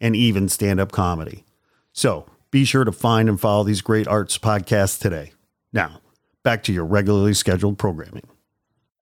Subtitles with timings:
[0.00, 1.44] and even stand up comedy.
[1.92, 5.32] So be sure to find and follow these great arts podcasts today.
[5.72, 6.00] Now,
[6.42, 8.26] back to your regularly scheduled programming.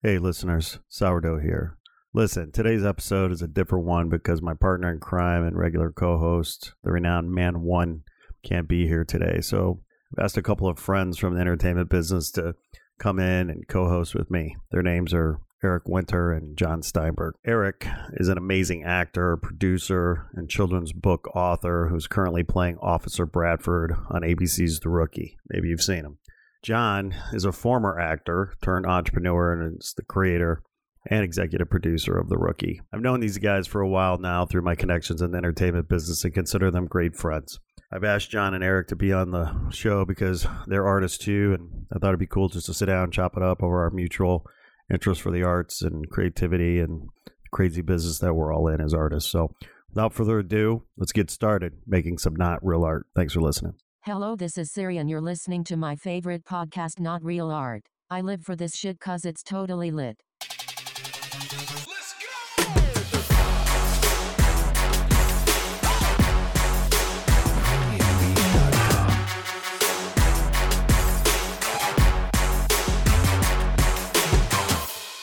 [0.03, 1.77] Hey, listeners, Sourdough here.
[2.13, 6.19] Listen, today's episode is a different one because my partner in crime and regular co
[6.19, 8.03] host, the renowned Man One,
[8.45, 9.41] can't be here today.
[9.41, 9.81] So
[10.13, 12.55] I've asked a couple of friends from the entertainment business to
[12.99, 14.57] come in and co host with me.
[14.71, 17.35] Their names are Eric Winter and John Steinberg.
[17.47, 23.97] Eric is an amazing actor, producer, and children's book author who's currently playing Officer Bradford
[24.11, 25.39] on ABC's The Rookie.
[25.49, 26.19] Maybe you've seen him.
[26.63, 30.63] John is a former actor turned entrepreneur and is the creator
[31.11, 32.81] and executive producer of The Rookie.
[32.93, 36.25] I've known these guys for a while now through my connections in the entertainment business
[36.25, 37.59] and consider them great friends.
[37.93, 41.87] I've asked John and Eric to be on the show because they're artists too, and
[41.93, 43.91] I thought it'd be cool just to sit down and chop it up over our
[43.91, 44.45] mutual
[44.93, 47.09] interest for the arts and creativity and
[47.53, 49.31] crazy business that we're all in as artists.
[49.31, 49.53] So,
[49.89, 53.07] without further ado, let's get started making some not real art.
[53.15, 53.75] Thanks for listening.
[54.03, 57.85] Hello, this is Siri, and you're listening to my favorite podcast, Not Real Art.
[58.11, 60.24] I live for this shit cause it's totally lit.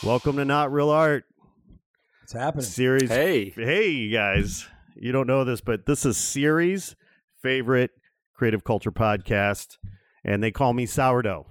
[0.03, 1.25] Welcome to Not Real Art
[2.21, 2.65] What's happening?
[2.65, 3.09] series.
[3.09, 3.49] Hey.
[3.55, 4.67] hey, you guys!
[4.95, 6.95] You don't know this, but this is Siri's
[7.41, 7.91] favorite
[8.33, 9.77] creative culture podcast,
[10.23, 11.45] and they call me Sourdough.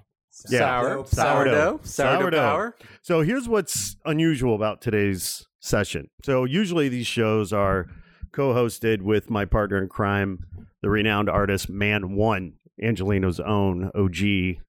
[0.49, 0.59] Yeah.
[0.59, 1.03] Sour, Sourdough.
[1.05, 2.37] sourdough, sourdough, Sourdough.
[2.39, 2.75] power.
[3.01, 6.09] So here's what's unusual about today's session.
[6.23, 7.87] So usually these shows are
[8.31, 10.45] co-hosted with my partner in crime,
[10.81, 14.61] the renowned artist Man One, Angelino's own OG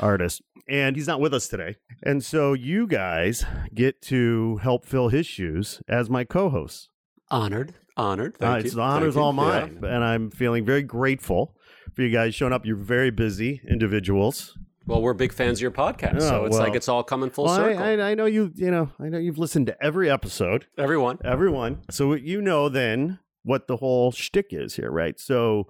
[0.00, 0.42] artist.
[0.68, 1.76] And he's not with us today.
[2.02, 3.44] And so you guys
[3.74, 6.88] get to help fill his shoes as my co-hosts.
[7.30, 8.36] Honored, honored.
[8.40, 9.20] Uh, Thank it's the honors you.
[9.20, 9.36] all Yeah.
[9.36, 9.78] mine.
[9.82, 11.54] And I'm feeling very grateful
[11.94, 12.64] for you guys showing up.
[12.64, 14.56] You're very busy individuals.
[14.86, 16.62] Well, we're big fans of your podcast, Oh, so it's well.
[16.66, 17.82] like it's all coming full Well, circle.
[17.82, 20.66] I, I, I know you, you know, I know you've listened to every episode.
[20.76, 21.18] Everyone.
[21.24, 21.82] everyone.
[21.90, 25.18] So you know then what the whole shtick is here, right?
[25.18, 25.68] So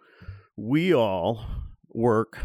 [0.56, 1.44] we all
[1.92, 2.38] work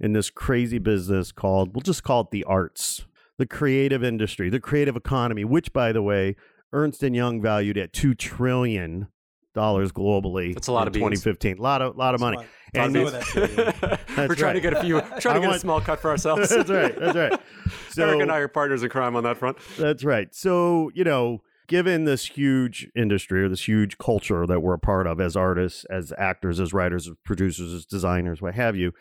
[0.00, 3.04] in this crazy business called, we'll just call it the arts,
[3.38, 6.36] the creative industry, the creative economy, which, by the way,
[6.72, 9.08] Ernst and Young valued at two trillion
[9.54, 10.54] dollars globally.
[10.54, 11.22] That's a lot in of beans.
[11.22, 11.58] 2015.
[11.58, 12.38] A lot of, lot of money.
[12.74, 14.52] And And some that shit, we're trying right.
[14.54, 16.48] to get a few, trying to get want- a small cut for ourselves.
[16.54, 16.94] that's right.
[16.98, 17.40] That's right.
[17.90, 19.56] So, Eric and I are partners in crime on that front.
[19.78, 20.32] That's right.
[20.34, 25.06] So, you know, given this huge industry or this huge culture that we're a part
[25.06, 28.92] of as artists, as actors, as writers, as producers, as designers, what have you,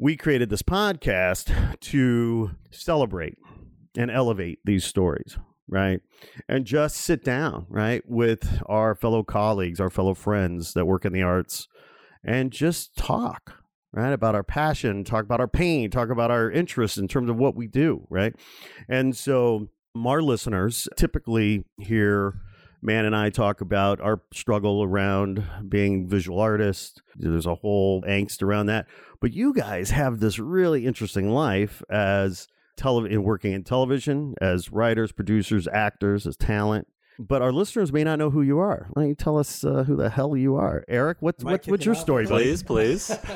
[0.00, 3.36] we created this podcast to celebrate
[3.98, 5.36] and elevate these stories,
[5.68, 6.00] right?
[6.48, 11.12] And just sit down, right, with our fellow colleagues, our fellow friends that work in
[11.12, 11.68] the arts
[12.24, 13.62] and just talk,
[13.92, 17.36] right, about our passion, talk about our pain, talk about our interests in terms of
[17.36, 18.34] what we do, right?
[18.88, 22.40] And so our listeners typically hear
[22.82, 27.00] Man and I talk about our struggle around being visual artists.
[27.16, 28.86] There's a whole angst around that.
[29.20, 35.12] But you guys have this really interesting life as tele- working in television, as writers,
[35.12, 36.86] producers, actors, as talent.
[37.18, 38.88] But our listeners may not know who you are.
[38.94, 40.84] Why don't you tell us uh, who the hell you are?
[40.88, 42.00] Eric, what's, Am I what's, what's your off?
[42.00, 42.44] story, buddy?
[42.44, 43.12] Please, please.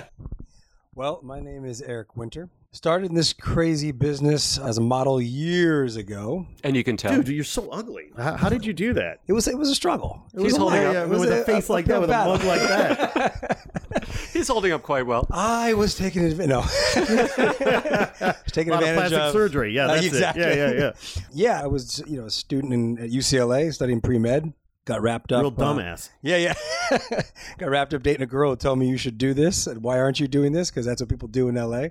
[0.97, 2.51] Well, my name is Eric Winter.
[2.75, 6.45] Started in this crazy business as a model years ago.
[6.65, 7.15] And you can tell.
[7.15, 8.11] Dude, you're so ugly.
[8.17, 9.21] How, how did you do that?
[9.29, 10.25] It was it was a struggle.
[10.35, 12.45] It He's was holding a, up- it with a face like that, uphill with a
[12.45, 14.09] mug like that.
[14.33, 15.25] He's holding up quite well.
[15.31, 16.49] I was taking advantage.
[16.49, 19.73] No, was taking A lot of plastic of surgery.
[19.73, 20.43] Yeah, Uh, that's exactly.
[20.43, 20.57] it.
[20.59, 21.23] Yeah, yeah, yeah.
[21.33, 24.53] yeah, I was you know a student in, at UCLA studying pre med.
[24.85, 25.43] Got wrapped up.
[25.43, 26.11] Real uh, dumbass.
[26.23, 26.55] Yeah, yeah.
[27.57, 29.67] Got wrapped up dating a girl who told me you should do this.
[29.69, 30.71] And why aren't you doing this?
[30.71, 31.85] Because that's what people do in LA.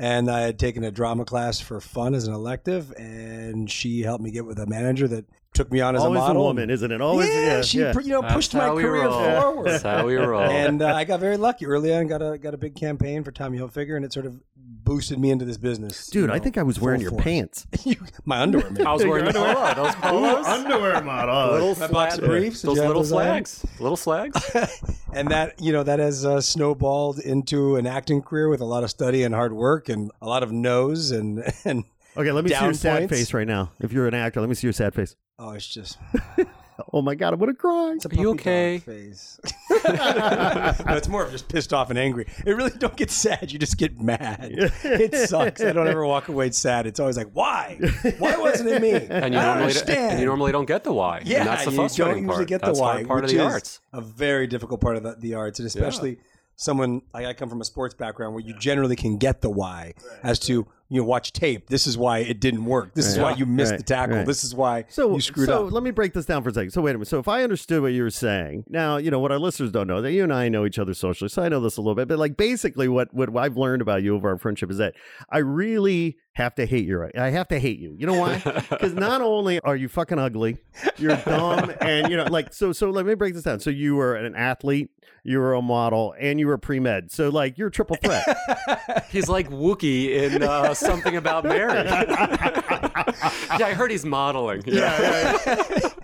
[0.00, 4.24] And I had taken a drama class for fun as an elective, and she helped
[4.24, 6.44] me get with a manager that took me on as Always a model.
[6.44, 7.00] woman, isn't it?
[7.00, 7.62] Always, yeah, yeah.
[7.62, 7.92] she yeah.
[8.00, 9.40] you know That's pushed my career roll.
[9.40, 9.66] forward.
[9.66, 10.42] That's how we roll.
[10.42, 12.06] and uh, I got very lucky early on.
[12.06, 15.30] Got a got a big campaign for Tommy Hilfiger, and it sort of boosted me
[15.30, 16.06] into this business.
[16.08, 17.22] Dude, you I think I was wearing your force.
[17.22, 17.66] pants.
[18.24, 18.86] My underwear, man.
[18.86, 19.74] I was wearing the polo.
[19.74, 20.46] Those polos.
[20.46, 21.52] underwear model.
[21.52, 23.64] Little My box of briefs, Those little those flags.
[23.78, 24.50] Little flags.
[25.12, 28.84] and that you know that has uh, snowballed into an acting career with a lot
[28.84, 31.84] of study and hard work and a lot of no's and and
[32.16, 33.14] Okay, let me see Down your sad points.
[33.14, 33.72] face right now.
[33.80, 35.16] If you're an actor, let me see your sad face.
[35.38, 35.98] oh, it's just
[36.92, 37.92] Oh my god, I'm gonna cry.
[37.94, 38.78] it's a Are you okay?
[38.78, 39.38] Face.
[39.84, 42.26] no, it's more of just pissed off and angry.
[42.46, 43.52] It really don't get sad.
[43.52, 44.50] You just get mad.
[44.84, 45.60] It sucks.
[45.62, 46.86] I don't ever walk away sad.
[46.86, 47.78] It's always like, why?
[48.18, 48.92] Why wasn't it me?
[48.92, 50.10] And you I don't normally understand.
[50.12, 51.22] and you normally don't get the why.
[51.24, 52.18] Yeah, and that's the you don't part.
[52.18, 53.80] usually get that's the why, hard part of the is arts.
[53.92, 56.18] A very difficult part of the, the arts, and especially
[56.56, 59.94] someone like I come from a sports background where you generally can get the why
[60.22, 61.68] as to you know watch tape.
[61.68, 62.94] This is why it didn't work.
[62.94, 64.16] This is why you missed Right, the tackle.
[64.16, 64.26] right.
[64.26, 65.72] This is why So you screwed so up.
[65.72, 66.72] let me break this down for a second.
[66.72, 67.08] So wait a minute.
[67.08, 69.86] So if I understood what you were saying, now you know what our listeners don't
[69.86, 71.28] know that you and I know each other socially.
[71.28, 74.02] So I know this a little bit, but like basically what what I've learned about
[74.02, 74.94] you over our friendship is that
[75.30, 77.08] I really have to hate you.
[77.18, 77.94] I have to hate you.
[77.98, 78.38] You know why?
[78.70, 80.56] Because not only are you fucking ugly,
[80.96, 82.72] you're dumb, and you know like so.
[82.72, 83.60] So let me break this down.
[83.60, 84.90] So you were an athlete,
[85.24, 87.10] you were a model, and you were pre med.
[87.12, 88.24] So like you're a triple threat.
[89.10, 91.72] He's like Wookie in uh, something about Mary.
[91.74, 94.62] yeah, I heard he's modeling.
[94.66, 95.36] Yeah.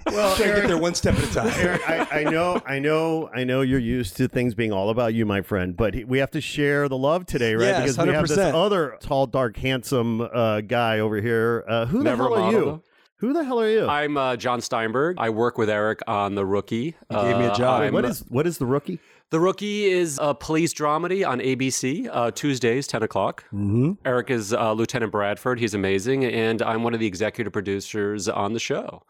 [0.07, 1.53] well, Try to get there one step at a time.
[1.57, 5.15] Eric, I, I know, I know, I know you're used to things being all about
[5.15, 5.77] you, my friend.
[5.77, 7.67] But we have to share the love today, right?
[7.67, 11.65] Yes, because we have this other tall, dark, handsome uh, guy over here.
[11.69, 12.61] Uh, who the hell are you?
[12.65, 12.83] though.
[13.21, 13.87] Who the hell are you?
[13.89, 15.17] I'm uh, John Steinberg.
[15.19, 16.95] I work with Eric on The Rookie.
[17.09, 17.81] He gave me a Uh, job.
[17.83, 18.99] I'm- what is what is the rookie?
[19.31, 23.45] The Rookie is a police dramedy on ABC, uh, Tuesdays, 10 o'clock.
[23.53, 23.93] Mm-hmm.
[24.05, 25.59] Eric is uh, Lieutenant Bradford.
[25.59, 26.25] He's amazing.
[26.25, 29.03] And I'm one of the executive producers on the show.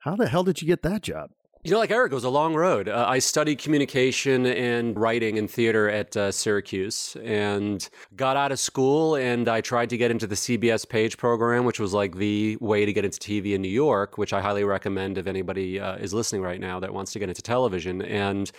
[0.00, 1.30] How the hell did you get that job?
[1.64, 2.90] You know, like Eric, it was a long road.
[2.90, 8.58] Uh, I studied communication and writing and theater at uh, Syracuse and got out of
[8.58, 12.58] school and I tried to get into the CBS Page program, which was like the
[12.60, 15.96] way to get into TV in New York, which I highly recommend if anybody uh,
[15.96, 18.02] is listening right now that wants to get into television.
[18.02, 18.52] And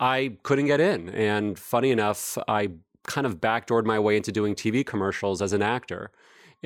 [0.00, 1.10] I couldn't get in.
[1.10, 2.70] And funny enough, I
[3.02, 6.10] kind of backdoored my way into doing TV commercials as an actor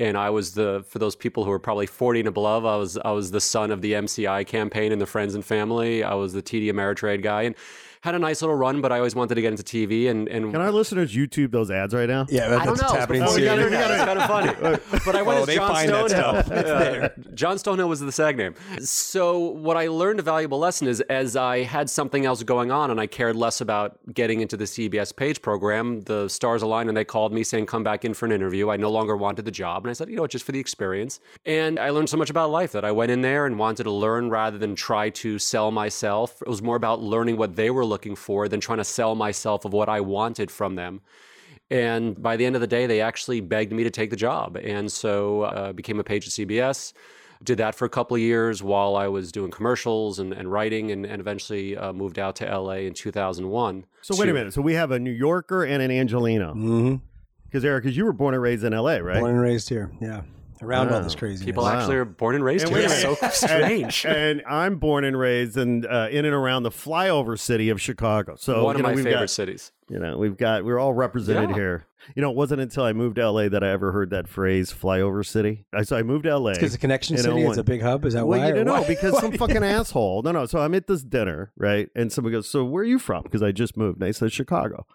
[0.01, 2.65] and I was the for those people who are probably 40 and above.
[2.65, 6.03] I was I was the son of the MCI campaign and the Friends and Family.
[6.03, 7.55] I was the TD Ameritrade guy and
[8.01, 8.81] had a nice little run.
[8.81, 11.71] But I always wanted to get into TV and and Can our listeners YouTube those
[11.71, 12.25] ads right now?
[12.29, 12.87] Yeah, that, I don't that's know.
[12.87, 13.21] what's happening.
[13.21, 13.85] Oh, it's in before the Syria.
[13.85, 13.91] internet.
[13.91, 15.01] It's kind of funny.
[15.05, 16.45] But I went Oh, as John find that Stonehill.
[16.45, 16.47] stuff.
[16.51, 17.09] Yeah.
[17.33, 18.53] John Stonehill was the SAG name.
[18.79, 22.91] So what I learned a valuable lesson is as I had something else going on
[22.91, 26.95] and I cared less about getting into the CBS Page program, the stars aligned and
[26.97, 28.69] they called me saying, come back in for an interview.
[28.69, 29.83] I no longer wanted the job.
[29.85, 31.19] And I said, you know, just for the experience.
[31.45, 33.91] And I learned so much about life that I went in there and wanted to
[33.91, 36.41] learn rather than try to sell myself.
[36.41, 39.65] It was more about learning what they were looking for than trying to sell myself
[39.65, 41.01] of what I wanted from them.
[41.69, 44.57] And by the end of the day, they actually begged me to take the job.
[44.57, 46.93] And so uh, became a page at CBS.
[47.43, 50.91] Did that for a couple of years while I was doing commercials and, and writing,
[50.91, 53.85] and, and eventually uh, moved out to LA in 2001.
[54.01, 54.53] So wait a minute.
[54.53, 56.53] So we have a New Yorker and an Angelino.
[56.53, 56.95] Mm-hmm.
[57.45, 59.19] Because Eric, because you were born and raised in L.A., right?
[59.19, 59.91] Born and raised here.
[59.99, 60.21] Yeah,
[60.61, 61.45] around all this crazy.
[61.45, 61.77] People Wow.
[61.79, 62.85] actually are born and raised And here.
[62.85, 64.05] It's so strange.
[64.05, 67.81] And, and I'm born and raised in uh, in and around the flyover city of
[67.81, 68.35] Chicago.
[68.37, 69.71] So One of know, my we've favorite got- cities.
[69.89, 71.55] You know, we've got we're all represented Yeah.
[71.55, 71.85] here.
[72.15, 74.71] You know, it wasn't until I moved to LA that I ever heard that phrase
[74.73, 77.29] "flyover city." I so I moved to LA because the connection city.
[77.43, 77.49] 01.
[77.51, 78.05] It's a big hub.
[78.05, 78.47] Is that Well, why?
[78.47, 80.21] you or don't know because some fucking asshole.
[80.23, 80.45] No, no.
[80.45, 81.89] So I'm at this dinner, right?
[81.95, 83.99] And somebody goes, "So where are you from?" Because I just moved.
[83.99, 84.85] And I said, "Chicago."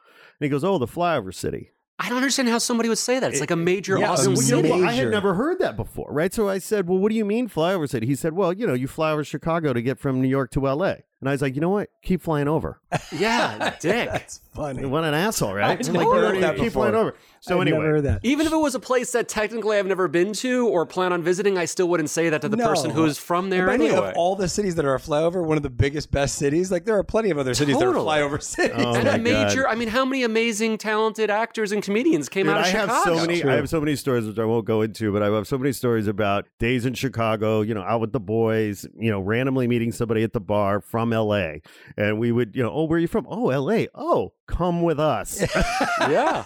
[0.41, 3.31] And he goes, "Oh, the flyover city." I don't understand how somebody would say that.
[3.33, 4.81] It's like a major, yeah, awesome well, Well, you know city.
[4.83, 4.89] what?
[4.91, 6.33] I had never heard that before, right?
[6.33, 8.75] So I said, "Well, what do you mean flyover city?" He said, "Well, you know,
[8.75, 11.55] you fly over Chicago to get from New York to L.A." And I was like,
[11.55, 11.89] "You know what?
[12.03, 12.81] Keep flying over."
[13.11, 14.11] Yeah, dick.
[14.11, 14.85] That's funny.
[14.85, 15.65] What an asshole, right?
[15.65, 16.83] I I'm heard that keep before.
[16.85, 17.15] flying over.
[17.41, 18.21] So I've anyway, never heard that.
[18.23, 21.23] Even if it was a place that technically I've never been to or plan on
[21.23, 22.67] visiting, I still wouldn't say that to the No.
[22.69, 24.11] person who's from there And way, anyway.
[24.11, 26.71] Of all the cities that are a flyover, one of the biggest, best cities.
[26.73, 28.77] Like there are plenty of other cities that are flyover oh cities.
[28.79, 29.71] Oh, and a major, God.
[29.73, 32.93] I mean, how many amazing, talented actors and comedians came Dude, out of I Chicago?
[32.93, 33.41] have so many.
[33.41, 33.51] True.
[33.51, 35.73] I have so many stories which I won't go into, but I have so many
[35.73, 37.61] stories about days in Chicago.
[37.63, 38.87] You know, out with the boys.
[38.99, 41.63] You know, randomly meeting somebody at the bar from L.A.
[41.97, 43.27] and we would, you know, oh, where are you from?
[43.29, 43.89] Oh, L.A.
[43.95, 45.45] Oh, come with us.
[46.01, 46.45] yeah.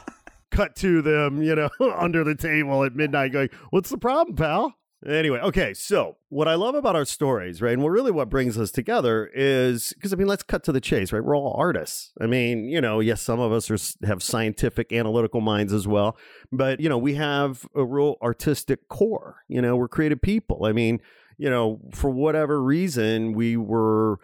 [0.51, 4.75] Cut to them, you know, under the table at midnight, going, "What's the problem, pal?"
[5.07, 8.59] Anyway, okay, so what I love about our stories, right, and what really what brings
[8.59, 11.25] us together is because I mean, let's cut to the chase, right?
[11.25, 12.13] We're all artists.
[12.21, 16.19] I mean, you know, yes, some of us are have scientific, analytical minds as well,
[16.53, 19.37] but you know, we have a real artistic core.
[19.49, 20.67] You know, we're creative people.
[20.67, 21.01] I mean,
[21.39, 24.19] you know, for whatever reason, we were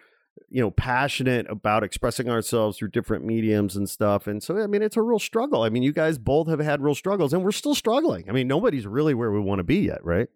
[0.49, 4.27] you know passionate about expressing ourselves through different mediums and stuff.
[4.27, 5.63] And so i mean it's a real struggle.
[5.63, 8.29] I mean you guys both have had real struggles and we're still struggling.
[8.29, 10.29] I mean nobody's really where we want to be yet right?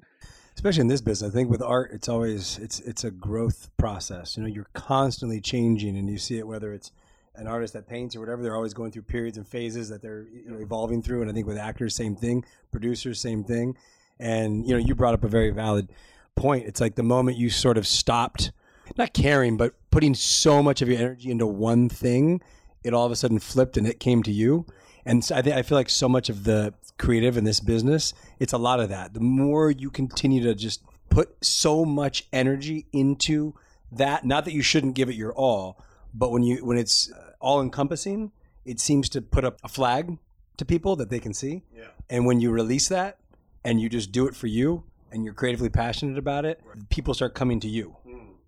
[0.56, 4.38] Especially in this business i think with art it's always it's it's a growth process.
[4.38, 6.92] You know you're constantly changing and you see it whether it's
[7.36, 10.24] an artist that paints or whatever they're always going through periods and phases that they're
[10.24, 11.22] you know, evolving through.
[11.22, 13.78] And i think with actors same thing producers same thing.
[14.20, 15.88] And you know you brought up a very valid
[16.36, 16.66] point.
[16.66, 18.52] It's like the moment you sort of stopped
[18.98, 22.42] not caring, but putting so much of your energy into one thing,
[22.84, 24.66] it all of a sudden flipped and it came to you.
[25.06, 28.14] And so I think I feel like so much of the creative in this business,
[28.40, 29.14] it's a lot of that.
[29.14, 33.54] The more you continue to just put so much energy into
[33.92, 35.84] that, not that you shouldn't give it your all,
[36.14, 38.32] but when you when it's uh, all encompassing,
[38.66, 40.18] it seems to put up a flag
[40.58, 41.64] to people that they can see.
[41.76, 41.86] Yeah.
[42.10, 43.18] And when you release that
[43.64, 47.34] and you just do it for you and you're creatively passionate about it, people start
[47.34, 47.96] coming to you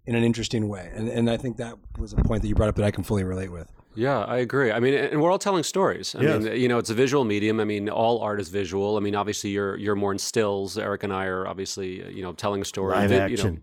[0.05, 0.91] in an interesting way.
[0.93, 3.03] And, and I think that was a point that you brought up that I can
[3.03, 3.72] fully relate with.
[3.95, 4.72] Yeah, I agree.
[4.72, 6.15] I mean, and we're all telling stories.
[6.15, 6.43] I Yes.
[6.43, 7.60] mean, you know, it's a visual medium.
[7.60, 8.98] I mean, all art is visual.
[8.98, 10.77] I mean, obviously, you're you're more in stills.
[10.79, 12.95] Eric and I are obviously, you know, telling a story.
[12.95, 13.57] Live Vi- you know,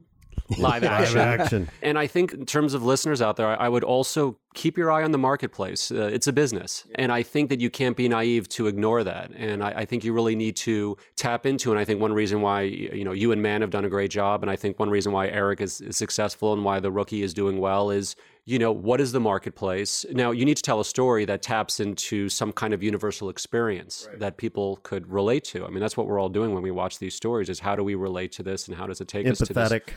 [0.51, 0.63] action.
[0.63, 1.19] live live action.
[1.19, 4.77] action And I think, in terms of listeners out there, I I would also keep
[4.77, 5.93] your eye on the marketplace.
[5.93, 6.85] Uh, it's a business.
[6.97, 9.31] And I think that you can't be naive to ignore that.
[9.37, 11.71] And I, I think you really need to tap into.
[11.71, 14.11] And I think one reason why, you know, you and Man have done a great
[14.11, 14.43] job.
[14.43, 17.33] And I think one reason why Eric is, is successful and why the rookie is
[17.33, 20.05] doing well is, you know, what is the marketplace?
[20.11, 24.09] Now, you need to tell a story that taps into some kind of universal experience
[24.17, 25.65] that people could relate to.
[25.65, 27.85] I mean, that's what we're all doing when we watch these stories is how do
[27.85, 29.93] we relate to this and how does it take us to this empathetic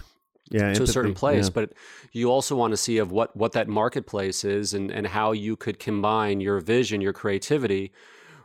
[0.49, 1.51] yeah to a certain place yeah.
[1.53, 1.73] but
[2.11, 5.55] you also want to see of what what that marketplace is and and how you
[5.55, 7.91] could combine your vision your creativity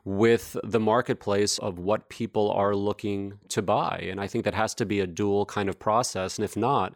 [0.05, 4.75] with the marketplace of what people are looking to buy and i think that has
[4.75, 6.95] to be a dual kind of process and if not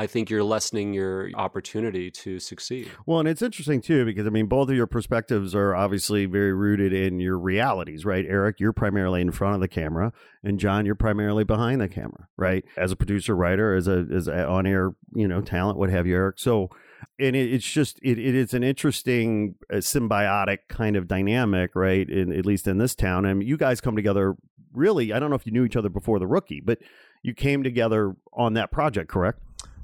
[0.00, 4.30] i think you're lessening your opportunity to succeed Well, and it's interesting too because I
[4.30, 8.24] mean, both of your perspectives are obviously very rooted in your realities, right?
[8.28, 12.28] Eric, you're primarily in front of the camera, and John, you're primarily behind the camera,
[12.36, 12.64] right?
[12.76, 16.14] As a producer, writer, as a as on air, you know, talent, what have you,
[16.14, 16.38] Eric.
[16.38, 16.70] So,
[17.18, 22.08] and it, it's just it, it is an interesting uh, symbiotic kind of dynamic, right?
[22.08, 24.36] In at least in this town, and you guys come together.
[24.72, 26.78] Really, I don't know if you knew each other before the rookie, but
[27.22, 29.40] you came together on that project, correct?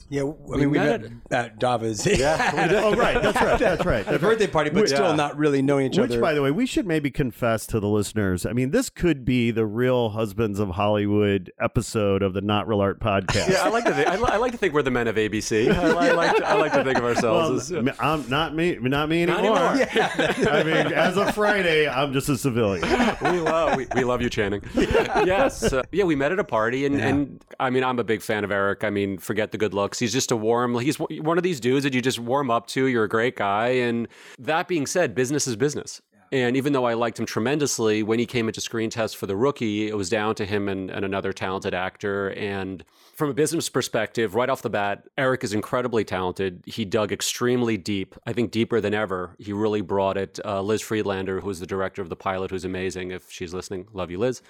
[0.09, 2.07] Yeah, I mean, we, met, at Dava's.
[2.17, 2.53] Yeah,
[2.85, 3.21] oh, right.
[3.21, 3.59] That's right.
[3.59, 4.05] That's right.
[4.05, 4.31] the That's right.
[4.31, 6.15] birthday party, but still not really knowing each Which, other.
[6.15, 8.47] Which, by the way, we should maybe confess to the listeners.
[8.47, 12.81] I mean, this could be the Real Husbands of Hollywood episode of the Not Real
[12.81, 13.49] Art podcast.
[13.49, 15.17] yeah i like to think, I, li- I like to think we're the men of
[15.17, 18.29] abc i, li- I like, to, I like to think of ourselves Well, as I'm
[18.29, 19.59] not me, not me Not anymore.
[19.59, 19.89] anymore.
[20.53, 22.83] I mean, as of Friday, I'm just a civilian.
[23.23, 24.63] we love we, we love you, Channing.
[24.75, 26.05] yes, uh, yeah.
[26.05, 28.85] We met at a party, and, and I mean, I'm a big fan of Eric.
[28.85, 30.01] I mean, forget the good looks.
[30.01, 30.77] He's just a warm.
[30.81, 32.87] He's one of these dudes that you just warm up to.
[32.87, 33.69] You're a great guy.
[33.69, 36.03] And that being said, business is business.
[36.33, 39.37] And even though I liked him tremendously, when he came into screen test for the
[39.37, 42.31] rookie, it was down to him and, and another talented actor.
[42.31, 46.65] And from a business perspective, right off the bat, Eric is incredibly talented.
[46.67, 49.37] He dug extremely deep, I think deeper than ever.
[49.39, 50.41] He really brought it.
[50.45, 53.13] Uh, Liz Friedlander, who's the director of the pilot, who's amazing.
[53.13, 54.43] If she's listening, love you, Liz.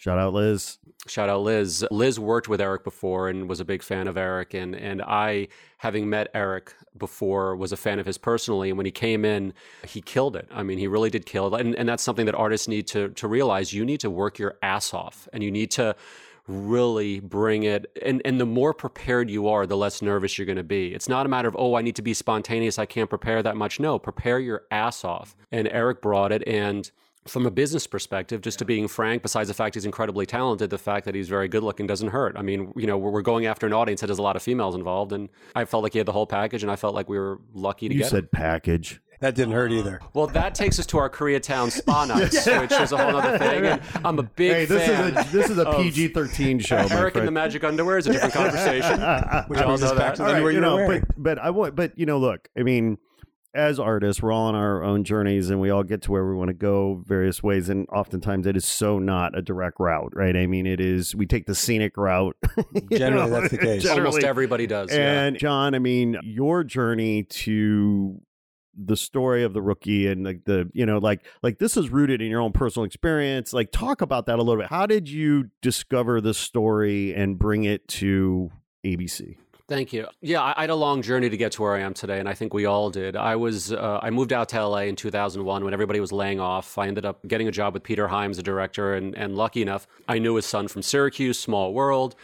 [0.00, 0.78] Shout out, Liz.
[1.06, 1.84] Shout out Liz.
[1.90, 4.54] Liz worked with Eric before and was a big fan of Eric.
[4.54, 8.70] And, and I, having met Eric before, was a fan of his personally.
[8.70, 9.52] And when he came in,
[9.86, 10.48] he killed it.
[10.50, 11.60] I mean, he really did kill it.
[11.60, 13.74] And, and that's something that artists need to, to realize.
[13.74, 15.94] You need to work your ass off and you need to
[16.48, 17.94] really bring it.
[18.02, 20.94] And, and the more prepared you are, the less nervous you're going to be.
[20.94, 22.78] It's not a matter of, oh, I need to be spontaneous.
[22.78, 23.78] I can't prepare that much.
[23.78, 25.36] No, prepare your ass off.
[25.52, 26.42] And Eric brought it.
[26.48, 26.90] And
[27.26, 30.78] from a business perspective, just to being frank, besides the fact he's incredibly talented, the
[30.78, 32.34] fact that he's very good looking doesn't hurt.
[32.36, 34.42] I mean, you know, we're we're going after an audience that has a lot of
[34.42, 37.08] females involved, and I felt like he had the whole package, and I felt like
[37.08, 38.10] we were lucky to You get him.
[38.10, 39.00] said package.
[39.20, 40.00] that didn't hurt either.
[40.14, 43.66] Well, that takes us to our Koreatown spa nights, which is a whole other thing.
[43.66, 45.14] And I'm a big Hey, this fan.
[45.18, 46.76] is a this is a PG thirteen show.
[46.88, 47.30] my Eric and the.
[47.32, 48.98] Magic Underwear is a different conversation.
[49.48, 50.16] Which all brings us know back that.
[50.16, 52.48] to the right, underwear you you know, but but I want, but you know, look,
[52.56, 52.96] I mean,
[53.54, 56.34] as artists, we're all on our own journeys, and we all get to where we
[56.34, 60.36] want to go various ways, and oftentimes it is so not a direct route, right?
[60.36, 62.36] I mean, it is we take the scenic route.
[62.92, 63.82] Generally, know, that's the case.
[63.82, 64.06] generally.
[64.06, 64.90] Almost everybody does.
[64.92, 65.22] yeah.
[65.22, 68.20] And John, I mean, your journey to
[68.76, 72.22] the story of the rookie and like the you know like like this is rooted
[72.22, 75.50] in your own personal experience like talk about that a little bit how did you
[75.60, 78.48] discover the story and bring it to
[78.86, 79.36] abc
[79.70, 80.08] Thank you.
[80.20, 82.34] Yeah, I had a long journey to get to where I am today, and I
[82.34, 83.14] think we all did.
[83.14, 86.76] I was uh, I moved out to LA in 2001 when everybody was laying off.
[86.76, 89.86] I ended up getting a job with Peter Hyams, the director, and and lucky enough,
[90.08, 92.16] I knew his son from Syracuse, small world.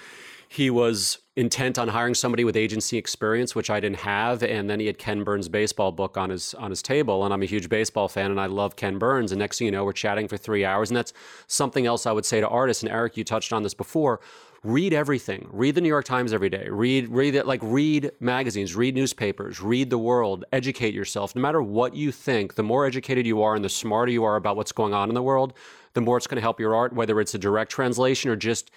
[0.48, 4.42] He was intent on hiring somebody with agency experience, which I didn't have.
[4.42, 7.42] And then he had Ken Burns' baseball book on his on his table, and I'm
[7.42, 9.30] a huge baseball fan, and I love Ken Burns.
[9.30, 11.12] And next thing you know, we're chatting for three hours, and that's
[11.46, 12.82] something else I would say to artists.
[12.82, 14.20] And Eric, you touched on this before.
[14.62, 15.48] Read everything.
[15.52, 16.66] Read the New York Times every day.
[16.68, 21.34] Read read it like read magazines, read newspapers, read the world, educate yourself.
[21.34, 24.36] No matter what you think, the more educated you are and the smarter you are
[24.36, 25.52] about what's going on in the world,
[25.92, 28.70] the more it's going to help your art, whether it's a direct translation or just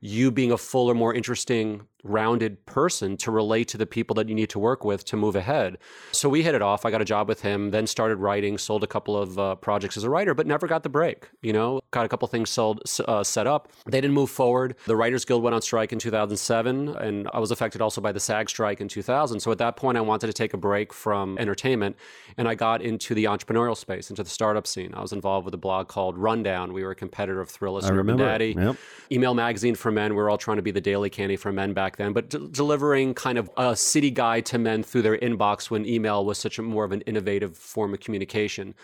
[0.00, 4.34] you being a fuller, more interesting, rounded person to relate to the people that you
[4.34, 5.78] need to work with to move ahead.
[6.12, 6.84] So we hit it off.
[6.84, 9.96] I got a job with him, then started writing, sold a couple of uh, projects
[9.96, 11.28] as a writer, but never got the break.
[11.42, 13.70] You know, got a couple things sold, uh, set up.
[13.86, 14.76] They didn't move forward.
[14.86, 18.20] The Writers Guild went on strike in 2007, and I was affected also by the
[18.20, 19.40] SAG strike in 2000.
[19.40, 21.96] So at that point, I wanted to take a break from entertainment,
[22.36, 24.94] and I got into the entrepreneurial space, into the startup scene.
[24.94, 26.72] I was involved with a blog called Rundown.
[26.72, 28.24] We were a competitor of Thrillist I and Urban remember.
[28.24, 28.54] Daddy.
[28.56, 28.76] Yep.
[29.12, 30.12] Email magazine for men.
[30.12, 32.48] We were all trying to be the daily candy for men back then, but d-
[32.50, 36.58] delivering kind of a city guide to men through their inbox when email was such
[36.58, 38.74] a more of an innovative form of communication.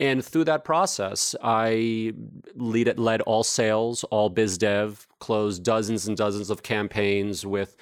[0.00, 2.14] And through that process, I
[2.54, 7.76] lead, led all sales, all biz dev, closed dozens and dozens of campaigns with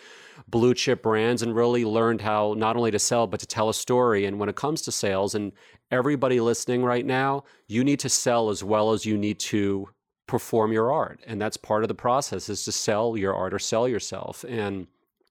[0.48, 3.74] blue chip brands and really learned how not only to sell but to tell a
[3.74, 5.52] story and when it comes to sales and
[5.90, 9.88] everybody listening right now you need to sell as well as you need to
[10.30, 11.18] perform your art.
[11.26, 14.86] And that's part of the process is to sell your art or sell yourself and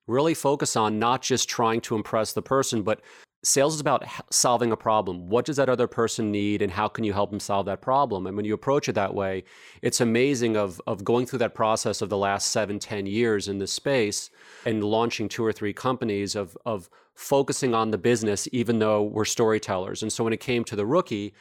[0.08, 3.00] really focus on not just trying to impress the person but
[3.42, 5.30] sales is about solving a problem.
[5.30, 8.28] What does that other person need and how can you help them solve that problem?
[8.28, 9.46] And when you approach it that way
[9.82, 13.58] it's amazing of, of going through that process of the last seven ten years in
[13.58, 14.30] this space
[14.66, 19.24] and launching two or three companies of, of focusing on the business even though we're
[19.24, 20.02] storytellers.
[20.02, 21.34] And so when it came to the rookie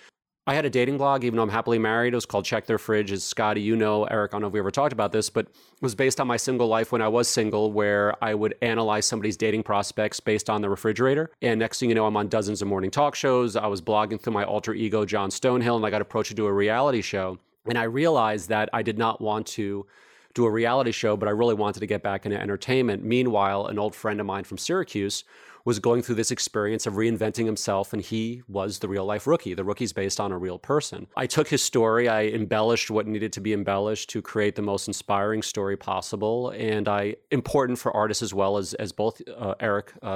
[0.48, 2.14] I had a dating blog, even though I'm happily married.
[2.14, 3.12] It was called Check Their Fridge.
[3.12, 5.44] As Scotty, you know, Eric, I don't know if we ever talked about this, but
[5.44, 9.04] it was based on my single life when I was single, where I would analyze
[9.04, 11.30] somebody's dating prospects based on the refrigerator.
[11.42, 13.56] And next thing you know, I'm on dozens of morning talk shows.
[13.56, 16.46] I was blogging through my alter ego, John Stonehill, and I got approached to do
[16.46, 17.38] a reality show.
[17.66, 19.84] And I realized that I did not want to
[20.32, 23.04] do a reality show, but I really wanted to get back into entertainment.
[23.04, 25.24] Meanwhile, an old friend of mine from Syracuse
[25.68, 29.52] was going through this experience of reinventing himself, and he was the real life rookie.
[29.52, 31.06] The rookie's based on a real person.
[31.14, 34.88] I took his story, I embellished what needed to be embellished to create the most
[34.88, 39.92] inspiring story possible, and I important for artists as well as as both uh, Eric,
[40.00, 40.14] uh,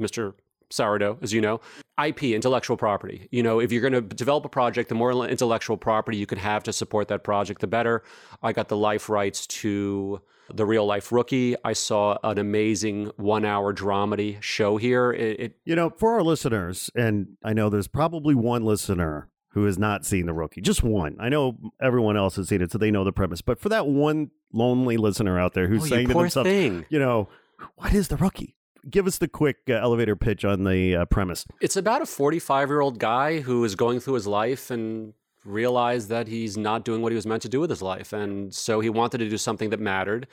[0.00, 0.32] Mr.
[0.74, 1.60] Sourdough, as you know,
[2.02, 3.28] IP, intellectual property.
[3.30, 6.38] You know, if you're going to develop a project, the more intellectual property you can
[6.38, 8.02] have to support that project, the better.
[8.42, 10.20] I got the life rights to
[10.52, 11.54] the real life rookie.
[11.64, 15.12] I saw an amazing one hour dramedy show here.
[15.12, 19.64] It, it, You know, for our listeners, and I know there's probably one listener who
[19.66, 21.16] has not seen the rookie, just one.
[21.20, 23.40] I know everyone else has seen it, so they know the premise.
[23.40, 26.84] But for that one lonely listener out there who's oh, saying to themselves, thing.
[26.88, 27.28] you know,
[27.76, 28.56] what is the rookie?
[28.88, 31.46] Give us the quick uh, elevator pitch on the uh, premise.
[31.60, 36.08] It's about a 45 year old guy who is going through his life and realized
[36.08, 38.12] that he's not doing what he was meant to do with his life.
[38.12, 40.26] And so he wanted to do something that mattered.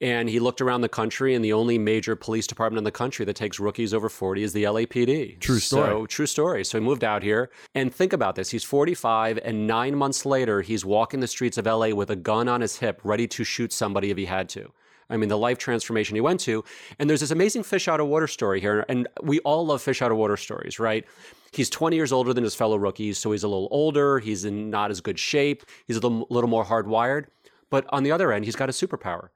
[0.00, 3.24] And he looked around the country, and the only major police department in the country
[3.24, 5.40] that takes rookies over 40 is the LAPD.
[5.40, 5.88] True story.
[5.88, 6.64] So, true story.
[6.66, 7.50] So he moved out here.
[7.74, 11.64] And think about this he's 45, and nine months later, he's walking the streets of
[11.64, 14.70] LA with a gun on his hip, ready to shoot somebody if he had to.
[15.10, 16.64] I mean, the life transformation he went to.
[16.98, 18.84] And there's this amazing fish out of water story here.
[18.88, 21.04] And we all love fish out of water stories, right?
[21.52, 24.18] He's 20 years older than his fellow rookies, so he's a little older.
[24.18, 25.64] He's in not as good shape.
[25.86, 27.26] He's a little, little more hardwired.
[27.70, 29.28] But on the other end, he's got a superpower.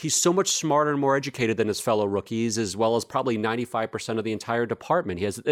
[0.00, 3.36] He's so much smarter and more educated than his fellow rookies, as well as probably
[3.36, 5.18] 95% of the entire department.
[5.18, 5.42] He has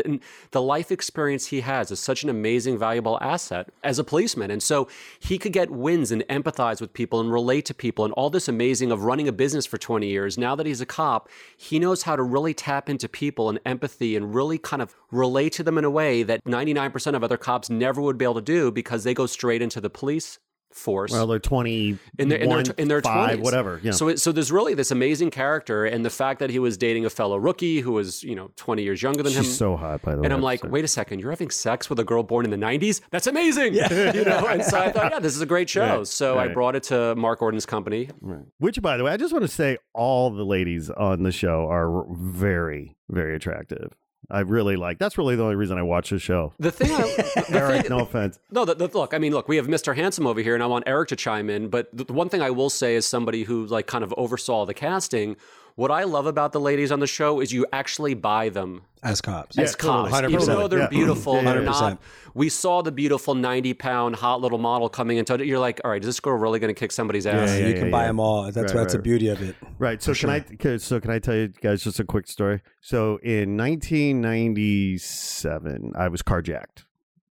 [0.53, 4.51] the life experience he has is such an amazing, valuable asset as a policeman.
[4.51, 8.15] And so he could get wins and empathize with people and relate to people and
[8.15, 10.39] all this amazing of running a business for 20 years.
[10.39, 14.17] Now that he's a cop, he knows how to really tap into people and empathy
[14.17, 17.69] and really kind of relate to them in a way that 99% of other cops
[17.69, 20.39] never would be able to do because they go straight into the police
[20.73, 23.43] force Well, they're 20, in their in their, in their five, 20s.
[23.43, 23.81] whatever.
[23.83, 23.93] Yeah.
[23.93, 27.05] So it, so there's really this amazing character, and the fact that he was dating
[27.05, 29.45] a fellow rookie who was you know 20 years younger than him.
[29.45, 30.25] So hot, by the way.
[30.27, 32.57] and I'm like, wait a second, you're having sex with a girl born in the
[32.57, 33.01] 90s?
[33.11, 33.75] That's amazing.
[33.75, 35.99] you know, and so I thought, yeah, this is a great show.
[35.99, 38.11] Right, so I brought it to Mark Gordon's company.
[38.21, 38.45] Right.
[38.59, 41.67] Which, by the way, I just want to say all the ladies on the show
[41.71, 43.93] are very, very attractive.
[44.31, 44.99] I really like.
[44.99, 46.53] That's really the only reason I watch the show.
[46.59, 47.01] The thing, I,
[47.49, 48.39] the Eric, thing no offense.
[48.51, 49.97] No, the, the, look, I mean, look, we have Mr.
[49.97, 51.69] Handsome over here, and I want Eric to chime in.
[51.69, 54.67] But the, the one thing I will say, as somebody who like kind of oversaw
[54.67, 55.37] the casting,
[55.79, 59.21] What I love about the ladies on the show is you actually buy them as
[59.21, 59.57] cops.
[59.57, 60.11] as totally.
[60.11, 60.47] cops, even 100%.
[60.47, 60.89] though they're Yeah.
[60.89, 61.35] beautiful.
[61.35, 62.03] Yeah, yeah, they're not.
[62.35, 65.35] We saw the beautiful ninety-pound hot little model coming into.
[65.35, 65.47] it.
[65.47, 67.51] You're like, all right, is this girl really going to kick somebody's ass?
[67.51, 68.51] Yeah, yeah, you can buy them all.
[68.51, 69.55] That's Right, that's the beauty of it.
[69.79, 70.03] Right.
[70.03, 70.45] So can I?
[70.79, 72.61] So can I tell you guys just a quick story?
[72.81, 76.87] So in 1997, I was carjacked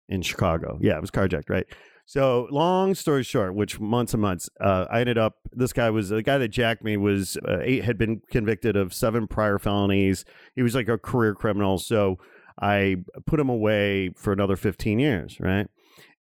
[0.08, 0.78] in Chicago.
[0.80, 1.50] Yeah, I was carjacked.
[1.50, 1.66] Right.
[2.08, 5.38] So long story short, which months and months, uh, I ended up.
[5.52, 8.94] This guy was the guy that jacked me was uh, eight had been convicted of
[8.94, 10.24] seven prior felonies.
[10.54, 11.78] He was like a career criminal.
[11.78, 12.18] So
[12.62, 15.38] I put him away for another 15 years.
[15.40, 15.66] Right.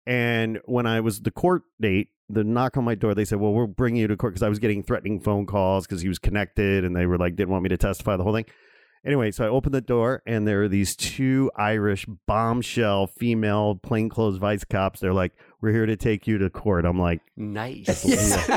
[0.04, 3.54] And when I was the court date, the knock on my door, they said, "Well,
[3.54, 6.18] we'll bring you to court," because I was getting threatening phone calls because he was
[6.18, 8.46] connected, and they were like, didn't want me to testify the whole thing.
[9.08, 14.36] Anyway, so I opened the door, and there are these two Irish bombshell female plainclothes
[14.36, 15.00] vice cops.
[15.00, 18.04] They're like, "We're here to take you to court." I'm like, Nice.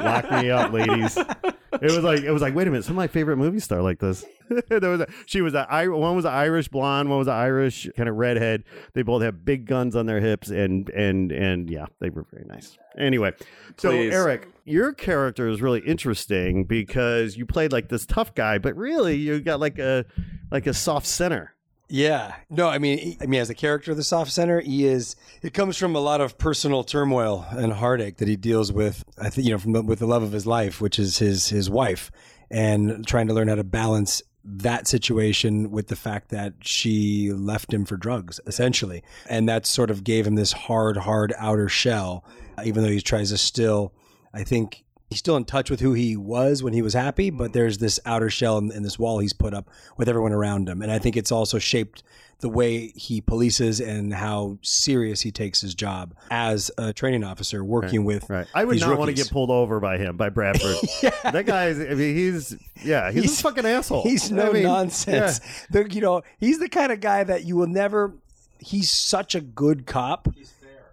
[0.00, 1.18] "Lock me up, ladies."
[1.80, 3.80] It was like it was like, wait a minute, some of my favorite movie star
[3.80, 4.24] like this.
[4.68, 7.34] there was a, she was a I- one was an Irish blonde, one was an
[7.34, 8.64] Irish kind of redhead.
[8.94, 12.44] They both have big guns on their hips, and and and yeah, they were very
[12.46, 12.76] nice.
[12.98, 13.32] Anyway,
[13.76, 14.12] so Please.
[14.12, 19.16] Eric, your character is really interesting because you played like this tough guy, but really
[19.16, 20.04] you got like a
[20.50, 21.54] like a soft center.
[21.90, 22.36] Yeah.
[22.48, 25.16] No, I mean, I mean, as a character of the soft center, he is.
[25.42, 29.04] It comes from a lot of personal turmoil and heartache that he deals with.
[29.18, 31.48] I think you know, from the, with the love of his life, which is his
[31.48, 32.12] his wife,
[32.48, 37.74] and trying to learn how to balance that situation with the fact that she left
[37.74, 42.24] him for drugs, essentially, and that sort of gave him this hard, hard outer shell.
[42.64, 43.92] Even though he tries to still,
[44.32, 47.52] I think he's still in touch with who he was when he was happy, but
[47.52, 50.80] there's this outer shell and, and this wall he's put up with everyone around him.
[50.82, 52.02] And I think it's also shaped
[52.38, 57.62] the way he polices and how serious he takes his job as a training officer
[57.62, 58.46] working with Right.
[58.54, 60.76] I would these not want to get pulled over by him, by Bradford.
[61.22, 64.04] That guy's, I mean, he's, yeah, he's, He's- a fucking asshole.
[64.04, 65.40] He's no I mean, nonsense.
[65.70, 68.14] The, you know, he's the kind of guy that you will never.
[68.58, 70.28] He's such a good cop.
[70.34, 70.52] He's.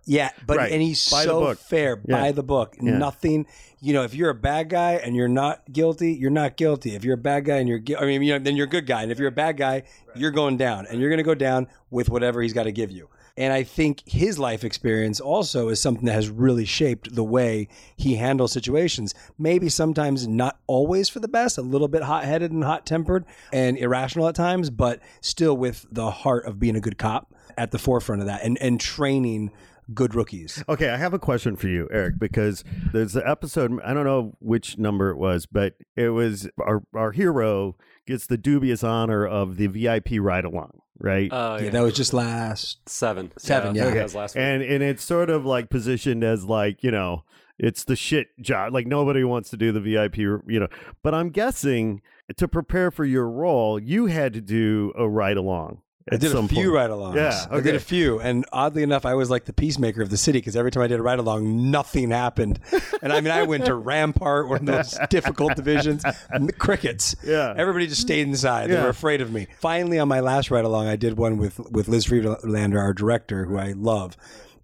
[0.10, 0.72] Yeah, but Right.
[0.72, 2.22] and he's By so fair Yeah.
[2.22, 2.78] by the book.
[2.82, 2.98] Yeah.
[2.98, 3.46] Nothing.
[3.80, 6.96] You know, if you're a bad guy and you're not guilty, you're not guilty.
[6.96, 8.70] If you're a bad guy and you're, gui- I mean, you know, then you're a
[8.70, 9.04] good guy.
[9.04, 9.84] And if you're a bad guy,
[10.16, 12.90] you're going down, and you're going to go down with whatever he's got to give
[12.90, 13.08] you.
[13.38, 17.68] And I think his life experience also is something that has really shaped the way
[17.96, 19.14] he handles situations.
[19.38, 23.26] Maybe sometimes not always for the best, a little bit hot headed and hot tempered
[23.54, 27.70] and irrational at times, but still with the heart of being a good cop at
[27.70, 29.52] the forefront of that and, and training
[29.94, 30.64] good rookies.
[30.70, 33.80] Okay, I have a question for you, Eric, because there's an episode.
[33.84, 38.38] I don't know which number it was, but it was our our hero gets the
[38.38, 41.32] dubious honor of the VIP ride along, right?
[41.32, 42.88] Uh, Yeah, that was just last.
[42.90, 43.32] seven.
[43.38, 43.90] Seven, yeah.
[43.90, 44.42] That was last week.
[44.44, 47.24] and and it's sort of like positioned as like you know
[47.60, 48.74] it's the shit job.
[48.74, 50.68] Like nobody wants to do the VIP, you know.
[51.04, 52.02] But I'm guessing
[52.38, 55.82] to prepare for your role, you had to do a ride along.
[56.12, 56.74] I did a few point.
[56.74, 57.16] ride alongs.
[57.16, 58.20] Yeah, I did a few.
[58.20, 60.88] And oddly enough, I was like the peacemaker of the city because every time I
[60.88, 62.60] did a ride along, nothing happened.
[63.02, 67.16] And I mean, I went to Rampart, one of those difficult divisions, and the crickets.
[67.24, 67.54] Yeah.
[67.56, 68.70] Everybody just stayed inside.
[68.70, 69.48] They were afraid of me.
[69.60, 73.46] Finally, on my last ride along, I did one with, with Liz Friedlander, our director,
[73.46, 74.16] who I love.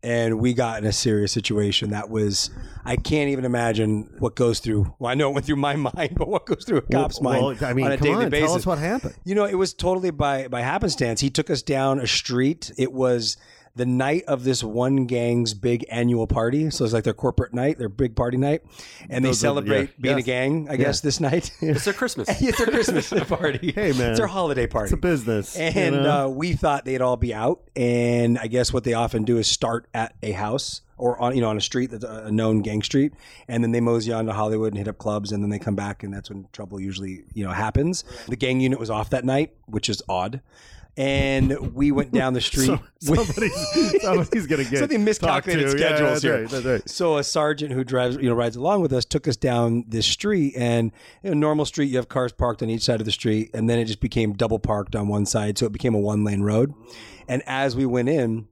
[0.03, 2.49] And we got in a serious situation that was,
[2.83, 4.93] I can't even imagine what goes through.
[4.99, 7.41] Well, I know it went through my mind, but what goes through a cop's well,
[7.41, 8.49] mind I mean, on a daily on, basis.
[8.49, 9.15] tell us what happened.
[9.23, 11.21] You know, it was totally by by happenstance.
[11.21, 12.71] He took us down a street.
[12.77, 13.37] It was
[13.75, 16.69] the night of this one gang's big annual party.
[16.69, 18.61] So it's like their corporate night, their big party night,
[19.09, 20.01] and they Those are- celebrate yeah.
[20.01, 20.67] being a gang.
[20.69, 21.49] I guess this night.
[21.59, 22.29] it's their Christmas.
[22.41, 23.71] it's their Christmas party.
[23.71, 24.11] Hey, man.
[24.11, 24.85] it's their holiday party.
[24.85, 26.25] It's a business, you And know?
[26.25, 29.47] uh, we thought they'd all be out, and I guess what they often do is
[29.47, 32.83] start at a house or on you know on a street that's a known gang
[32.83, 33.13] street,
[33.47, 35.75] and then they mosey on to Hollywood and hit up clubs, and then they come
[35.75, 38.03] back, and that's when trouble usually you know happens.
[38.27, 40.41] The gang unit was off that night, which is odd.
[40.95, 42.67] And we went down the street.
[42.67, 42.79] So,
[43.15, 45.77] somebody's, somebody's gonna get Something miscalculated to.
[45.79, 46.41] Yeah, schedules that's here.
[46.41, 46.89] right, that's right.
[46.89, 50.05] So a sergeant who drives, you know, rides along with us took us down this
[50.05, 50.91] street, and
[51.23, 53.67] you know, normal street, you have cars parked on each side of the street, and
[53.69, 56.41] then it just became double parked on one side, so it became a one lane
[56.41, 56.73] road.
[57.27, 58.47] And as we went in,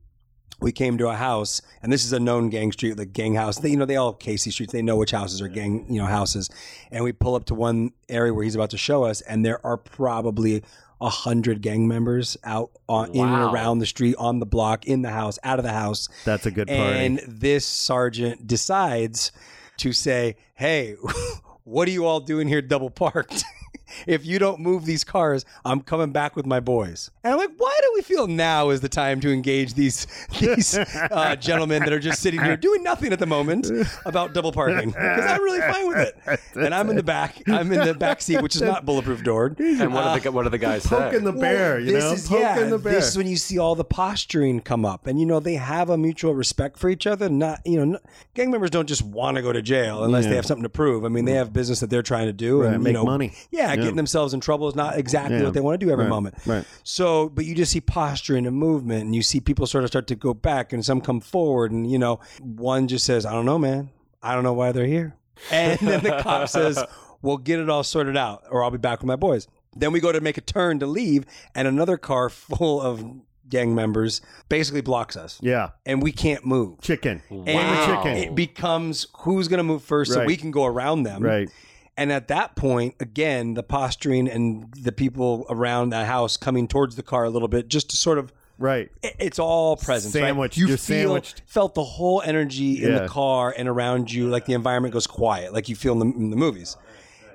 [0.61, 3.59] we came to a house, and this is a known gang street, the gang house.
[3.59, 4.71] They, you know, they all Casey streets.
[4.71, 6.49] They know which houses are gang, you know, houses.
[6.91, 9.65] And we pull up to one area where he's about to show us, and there
[9.65, 10.63] are probably
[11.01, 15.01] a hundred gang members out on in and around the street, on the block, in
[15.01, 16.07] the house, out of the house.
[16.25, 17.05] That's a good party.
[17.05, 19.31] And this sergeant decides
[19.77, 20.95] to say, "Hey,
[21.63, 23.43] what are you all doing here double parked?"
[24.07, 27.11] if you don't move these cars, I'm coming back with my boys.
[27.23, 30.07] And I'm like, why do we feel now is the time to engage these
[30.39, 33.71] these uh, gentlemen that are just sitting here doing nothing at the moment
[34.05, 34.89] about double parking?
[34.89, 36.39] Because I'm really fine with it.
[36.55, 37.41] And I'm in the back.
[37.47, 39.59] I'm in the back seat, which is not bulletproof doored.
[39.59, 40.89] And what, do the, what do the guys say?
[40.89, 42.63] Poking the bear, you this know, is poking yeah.
[42.65, 42.93] the bear.
[42.93, 45.89] This is when you see all the posturing come up, and you know they have
[45.89, 47.29] a mutual respect for each other.
[47.29, 48.01] Not you know, n-
[48.33, 51.05] gang members don't just want to go to jail unless they have something to prove.
[51.05, 53.05] I mean, they have business that they're trying to do, Right, and make you know,
[53.05, 53.33] money.
[53.51, 53.85] Yeah, Yeah.
[53.87, 55.43] getting themselves in trouble is not exactly Yeah.
[55.45, 56.35] what they want to do every Right, moment.
[56.45, 56.63] right.
[56.83, 60.07] So, but you just see posturing and movement, and you see people sort of start
[60.07, 63.45] to go back, and some come forward, and you know, one just says, "I don't
[63.45, 63.89] know, man.
[64.23, 65.15] I don't know why they're here,"
[65.51, 66.83] and then the cop says,
[67.21, 69.99] "We'll get it all sorted out, or I'll be back with my boys." Then we
[70.01, 73.03] go to make a turn to leave, and another car full of
[73.49, 76.79] gang members basically blocks us, yeah, and we can't move.
[76.81, 77.21] chicken.
[77.29, 77.85] And Wow.
[78.03, 78.17] chicken.
[78.17, 81.21] it becomes who's going to move first so we can go around them.
[81.23, 81.49] Right.
[81.97, 86.95] And at that point, again, the posturing and the people around that house coming towards
[86.95, 88.89] the car a little bit, just to sort of, Right.
[89.03, 90.13] it- it's all present.
[90.13, 90.55] Sandwiched.
[90.55, 90.61] Right?
[90.61, 91.41] You You're feel, sandwiched.
[91.45, 92.99] felt the whole energy in Yeah.
[92.99, 96.05] the car and around you, like the environment goes quiet, like you feel in the,
[96.17, 96.77] in the movies.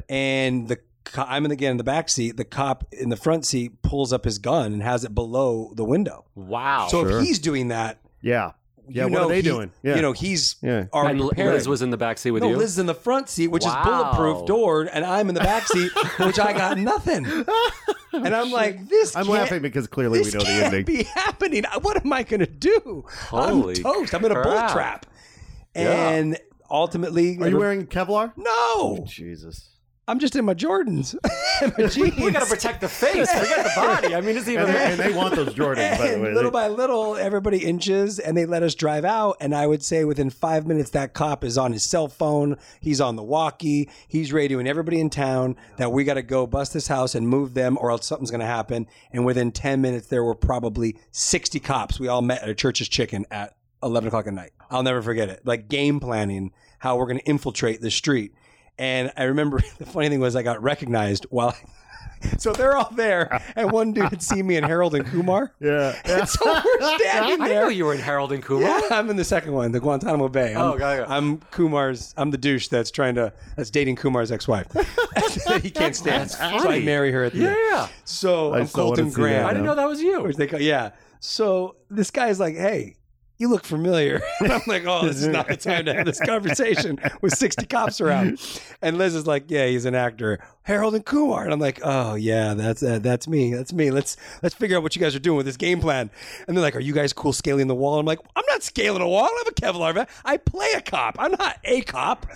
[0.09, 2.37] And the co- I'm in again in the back seat.
[2.37, 5.85] The cop in the front seat pulls up his gun and has it below the
[5.85, 6.25] window.
[6.35, 6.89] Wow.
[6.91, 7.19] So Sure.
[7.21, 8.53] if he's doing that, Yeah.
[8.89, 9.05] Yeah.
[9.07, 9.71] you what know are they he- doing?
[9.83, 9.97] Yeah.
[9.97, 10.87] You know he's Yeah.
[10.93, 11.51] already and.
[11.51, 12.57] Liz was in the back seat with No, you.
[12.57, 13.81] Liz is in the front seat, which Wow.
[13.81, 17.27] is bulletproof door, and I'm in the back seat, which I got nothing.
[18.13, 19.15] And I'm like, this.
[19.17, 20.85] I'm can't- laughing because clearly we know the can't ending.
[20.85, 21.65] be happening.
[21.83, 23.05] What am I going to do?
[23.29, 24.15] Holy I'm toast.
[24.15, 25.07] I'm in a bullet trap.
[25.75, 26.39] And
[26.71, 28.33] ultimately, Are you wearing Kevlar?
[28.37, 29.69] No, oh, Jesus.
[30.09, 31.17] I'm just in my Jordans,
[31.63, 32.17] and my jeans.
[32.17, 33.29] we got to protect the face.
[33.29, 34.15] Forget the body.
[34.15, 34.67] I mean, it's even.
[34.67, 36.33] And they, and they want those Jordans, by the way.
[36.33, 39.37] little They- by little, everybody inches and they let us drive out.
[39.41, 42.57] And I would say within five minutes, that cop is on his cell phone.
[42.81, 43.91] He's on the walkie.
[44.07, 47.55] He's radioing everybody in town that we got to go bust this house and move
[47.55, 48.87] them or else something's going to happen.
[49.13, 51.99] And within 10 minutes, there were probably 60 cops.
[51.99, 54.53] We all met at a church's chicken at 11 o'clock at night.
[54.71, 55.41] I'll never forget it.
[55.45, 58.35] Like game planning, how we're going to infiltrate the street.
[58.79, 61.55] And I remember the funny thing was I got recognized while.
[62.39, 65.53] So they're all there, and one dude had seen me in Harold and Kumar.
[65.61, 65.95] yeah.
[66.07, 67.63] And so we're standing I there.
[67.65, 68.67] know you were in Harold and Kumar.
[68.69, 70.55] Yeah, I'm in the second one, the Guantanamo Bay.
[70.55, 71.13] I'm, Oh, okay, okay.
[71.13, 72.15] I'm Kumar's.
[72.17, 74.67] I'm the douche that's trying to that's dating Kumar's ex-wife.
[75.63, 76.31] he can't stand.
[76.31, 76.85] So I funny.
[76.85, 77.57] marry her at the end.
[77.71, 77.89] Yeah.
[78.05, 79.43] So I I'm still wanna Colton see Graham.
[79.43, 80.23] that I didn't know that was you.
[80.23, 80.93] Which they call, yeah.
[81.21, 82.97] So this guy's like, hey,
[83.39, 84.23] you look familiar.
[84.41, 87.67] And I'm like, oh, this is not the time to have this conversation with 60
[87.67, 88.39] cops around.
[88.83, 91.43] And Liz is like, yeah, he's an actor, Harold and Kumar.
[91.45, 93.91] And I'm like, oh yeah, that's uh, that's me, that's me.
[93.91, 96.11] Let's let's figure out what you guys are doing with this game plan.
[96.47, 97.99] And they're like, are you guys cool scaling the wall?
[97.99, 99.25] I'm like, I'm not scaling a wall.
[99.25, 100.11] I have a Kevlar vest.
[100.25, 101.17] I play a cop.
[101.19, 102.27] I'm not a cop.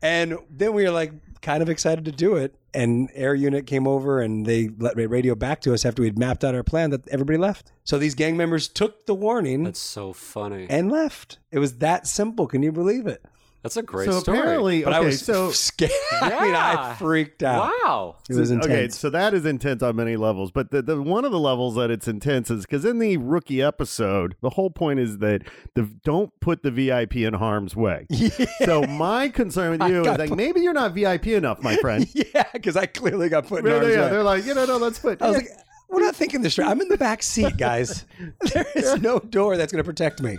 [0.00, 2.54] And then we were like, kind of excited to do it.
[2.74, 6.42] And air unit came over and they let radio back to us after we'd mapped
[6.42, 7.70] out our plan that everybody left.
[7.84, 10.66] So these gang members took the warning That's so funny.
[10.70, 11.38] and left.
[11.50, 12.46] It was that simple.
[12.46, 13.22] Can you believe it?
[13.62, 14.38] That's a great So story.
[14.38, 15.92] apparently, But okay, I was so scared.
[16.20, 17.70] I mean, I freaked out.
[17.84, 18.16] wow.
[18.28, 18.66] It was intense.
[18.72, 21.76] Okay, so that is intense on many levels, but the, the one of the levels
[21.76, 25.42] that it's intense is because in the rookie episode, the whole point is that
[25.74, 28.06] the don't put the VIP in harm's way.
[28.64, 32.06] So my concern with you is like put- maybe you're not VIP enough, my friend.
[32.14, 34.10] yeah, because I clearly got put in yeah, harm's yeah, way.
[34.10, 35.20] they're like, you know, no, let's put.
[35.22, 35.48] I was like,
[35.92, 36.68] we're not thinking this right.
[36.68, 38.04] I'm in the back seat, guys.
[38.52, 40.38] there is no door that's going to protect me.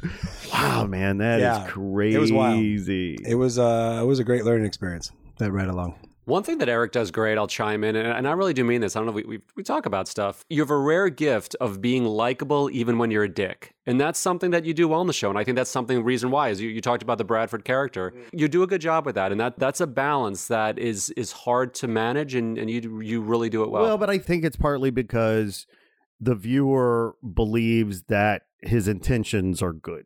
[0.51, 2.15] wow, man, that is Yeah, crazy.
[2.15, 2.59] it was wild.
[2.61, 5.11] It was uh, it was a great learning experience.
[5.37, 5.95] That right along.
[6.25, 8.81] One thing that Eric does great, I'll chime in, and, and I really do mean
[8.81, 8.95] this.
[8.95, 10.45] I don't know if we, we, we talk about stuff.
[10.49, 13.73] You have a rare gift of being likable even when you're a dick.
[13.85, 15.29] And that's something that you do well on the show.
[15.29, 18.11] And I think that's something, reason why, is you, you talked about the Bradford character.
[18.15, 18.39] Mm.
[18.39, 19.31] You do a good job with that.
[19.31, 23.21] And that that's a balance that is is hard to manage, and, and you, you
[23.21, 23.83] really do it well.
[23.83, 25.67] Well, but I think it's partly because
[26.21, 30.05] the viewer believes that his intentions are good.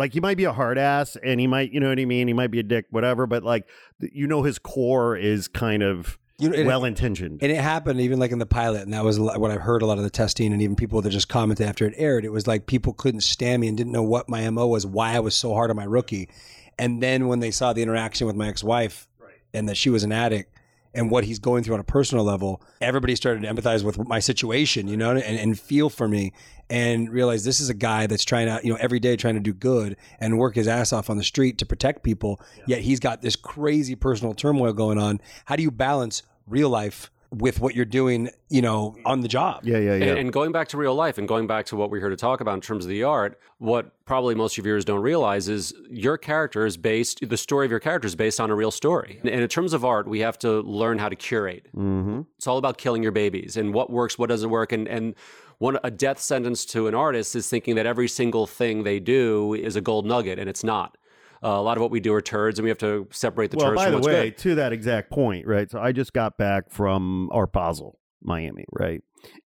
[0.00, 2.26] Like he might be a hard ass and he might, you know what I mean?
[2.26, 3.68] He might be a dick, whatever, but like,
[4.00, 7.42] you know, his core is kind of You know, well intentioned.
[7.42, 9.86] And it happened even like in the pilot, and that was what I've heard a
[9.86, 12.24] lot of the testing, and even people that just commented after it aired.
[12.24, 15.14] It was like people couldn't stand me and didn't know what my mo was, why
[15.14, 16.30] I was so hard on my rookie.
[16.78, 19.06] And then when they saw the interaction with my ex-wife,
[19.52, 20.56] and that she was an addict,
[20.94, 24.18] and what he's going through on a personal level, everybody started to empathize with my
[24.18, 26.32] situation, you know, and, and feel for me,
[26.68, 29.40] and realize this is a guy that's trying to, you know, every day trying to
[29.40, 32.40] do good and work his ass off on the street to protect people.
[32.66, 35.20] Yet he's got this crazy personal turmoil going on.
[35.44, 39.60] How do you balance real life with what you're doing, you know, on the job.
[39.64, 40.04] Yeah, yeah, yeah.
[40.06, 42.16] And, and going back to real life and going back to what we're here to
[42.16, 45.48] talk about in terms of the art, what probably most of your viewers don't realize
[45.48, 48.72] is your character is based, the story of your character is based on a real
[48.72, 49.20] story.
[49.22, 51.68] And in terms of art, we have to learn how to curate.
[51.76, 52.22] mm-hmm.
[52.36, 54.72] It's all about killing your babies and what works, what doesn't work.
[54.72, 55.14] And, and
[55.58, 59.52] one, a death sentence to an artist is thinking that every single thing they do
[59.54, 60.96] is a gold nugget, and it's not.
[61.42, 63.56] Uh, a lot of what we do are turds, and we have to separate the
[63.56, 64.38] well, turds by from the way, good.
[64.38, 65.70] to that exact point, right?
[65.70, 69.02] So I just got back from Art Basel, Miami, right?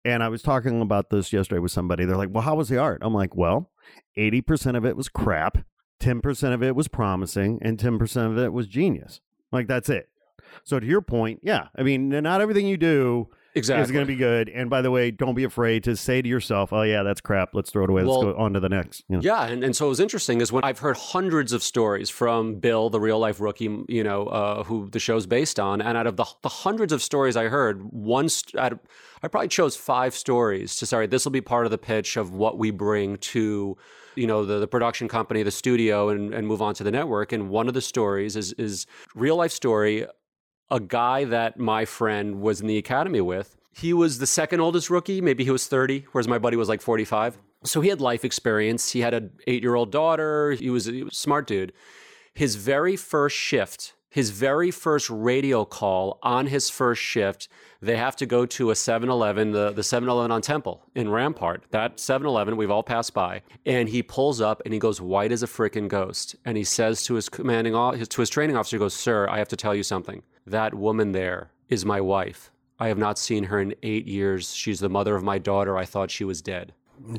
[0.05, 2.05] And I was talking about this yesterday with somebody.
[2.05, 3.71] They're like, "Well, how was the art?" I'm like, "Well,
[4.15, 5.57] eighty percent of it was crap,
[5.99, 9.19] ten percent of it was promising, and ten percent of it was genius.
[9.51, 10.09] Like that's it."
[10.63, 13.83] So to your point, yeah, I mean, not everything you do Exactly.
[13.83, 14.49] is going to be good.
[14.49, 17.49] And by the way, don't be afraid to say to yourself, "Oh yeah, that's crap.
[17.53, 18.03] Let's throw it away.
[18.03, 19.21] Let's Well, go on to the next." You know?
[19.21, 22.55] Yeah, and, and so what was interesting is when I've heard hundreds of stories from
[22.55, 26.07] Bill, the real life rookie, you know, uh, who the show's based on, and out
[26.07, 28.79] of the, the hundreds of stories I heard, one st- out of,
[29.21, 32.33] I probably chose five stories to sorry, this will be part of the pitch of
[32.33, 33.77] what we bring to
[34.15, 37.31] you know the, the production company, the studio, and, and move on to the network.
[37.31, 38.85] And one of the stories is is
[39.15, 40.05] real life story,
[40.71, 43.57] a guy that my friend was in the academy with.
[43.73, 46.81] He was the second oldest rookie, maybe he was 30, whereas my buddy was like
[46.81, 47.37] 45.
[47.63, 48.91] So he had life experience.
[48.91, 50.51] He had an eight year old daughter.
[50.53, 51.73] He was, he was a smart dude.
[52.33, 57.47] His very first shift, his very first radio call on his first shift,
[57.81, 61.09] they have to go to a 7 Eleven, the, the 7 Eleven on Temple in
[61.09, 61.63] Rampart.
[61.71, 63.41] That 7 Eleven we've all passed by.
[63.65, 66.35] And he pulls up and he goes white as a freaking ghost.
[66.43, 69.37] And he says to his commanding, o- to his training officer, he goes, Sir, I
[69.37, 70.21] have to tell you something.
[70.45, 72.51] That woman there is my wife.
[72.79, 74.53] I have not seen her in eight years.
[74.53, 75.77] She's the mother of my daughter.
[75.77, 76.73] I thought she was dead.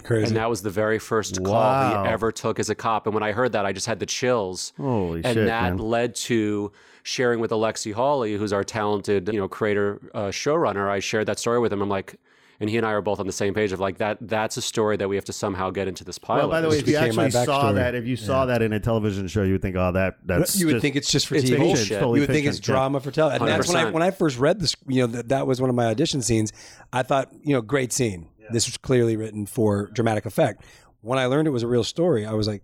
[0.05, 0.27] Crazy.
[0.29, 3.07] And that was the very first call he ever took as a cop.
[3.07, 4.73] And when I heard that, I just had the chills.
[4.77, 5.79] Holy and shit, that man.
[5.79, 10.89] led to sharing with Alexi Hawley, who's our talented, you know, creator, uh, showrunner.
[10.89, 11.83] I shared that story with him.
[11.83, 12.15] I'm like,
[12.61, 14.19] and he and I are both on the same page of like that.
[14.21, 16.43] That's a story that we have to somehow get into this pilot.
[16.43, 18.79] Well, by the way, if you actually saw that, if you saw that in a
[18.79, 21.35] television show, you would think, "Oh, that that's you would just- think it's just for
[21.35, 21.49] It's TV.
[21.49, 21.67] fiction.
[21.67, 21.81] bullshit.
[21.91, 22.73] It's totally you would think it's fiction.
[22.73, 22.77] Yeah.
[22.79, 23.43] drama for television.
[23.49, 24.77] And that's when I when I first read this.
[24.87, 26.53] You know that that was one of my audition scenes.
[26.93, 28.29] I thought, you know, great scene.
[28.53, 30.65] This was clearly written for dramatic effect.
[31.01, 32.63] When I learned it was a real story, I was like,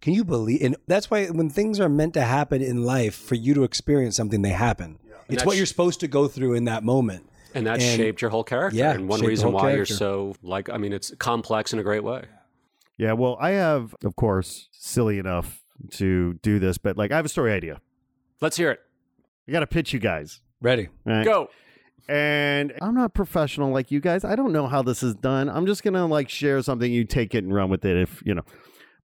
[0.00, 0.62] can you believe?
[0.62, 4.16] And that's why when things are meant to happen in life, for you to experience
[4.16, 4.98] something, they happen.
[5.28, 7.28] It's what you're supposed to go through in that moment.
[7.54, 8.78] and that and- shaped your whole character.
[8.78, 9.76] Yeah, and one reason why character.
[9.78, 12.24] you're so like, I mean, it's complex in a great way.
[12.98, 15.62] Yeah, well, I have, of course, silly enough
[15.92, 17.80] to do this, but like, I have a story idea.
[18.40, 18.80] Let's hear it.
[19.48, 20.40] I got to pitch you guys.
[20.60, 20.88] Ready?
[21.04, 21.24] right?
[21.24, 21.48] Go.
[22.08, 24.24] And I'm not professional like you guys.
[24.24, 25.48] I don't know how this is done.
[25.48, 26.92] I'm just gonna like share something.
[26.92, 28.44] You take it and run with it, if you know.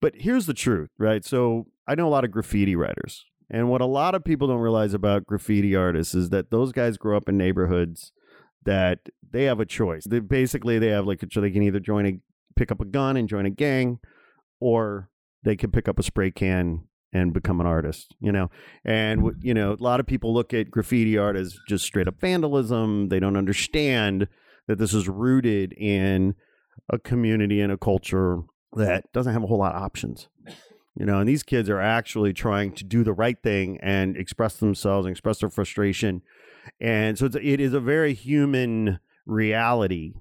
[0.00, 1.24] But here's the truth, right?
[1.24, 4.60] So I know a lot of graffiti writers, and what a lot of people don't
[4.60, 8.12] realize about graffiti artists is that those guys grow up in neighborhoods
[8.64, 10.04] that they have a choice.
[10.04, 12.18] They basically they have like a, so they can either join a
[12.54, 13.98] pick up a gun and join a gang,
[14.60, 15.08] or
[15.42, 18.50] they can pick up a spray can and become an artist, you know.
[18.84, 22.20] And you know, a lot of people look at graffiti art as just straight up
[22.20, 23.08] vandalism.
[23.08, 24.28] They don't understand
[24.66, 26.34] that this is rooted in
[26.88, 28.40] a community and a culture
[28.74, 30.28] that doesn't have a whole lot of options.
[30.94, 34.56] You know, and these kids are actually trying to do the right thing and express
[34.56, 36.22] themselves and express their frustration.
[36.80, 40.12] And so it's, it is a very human reality.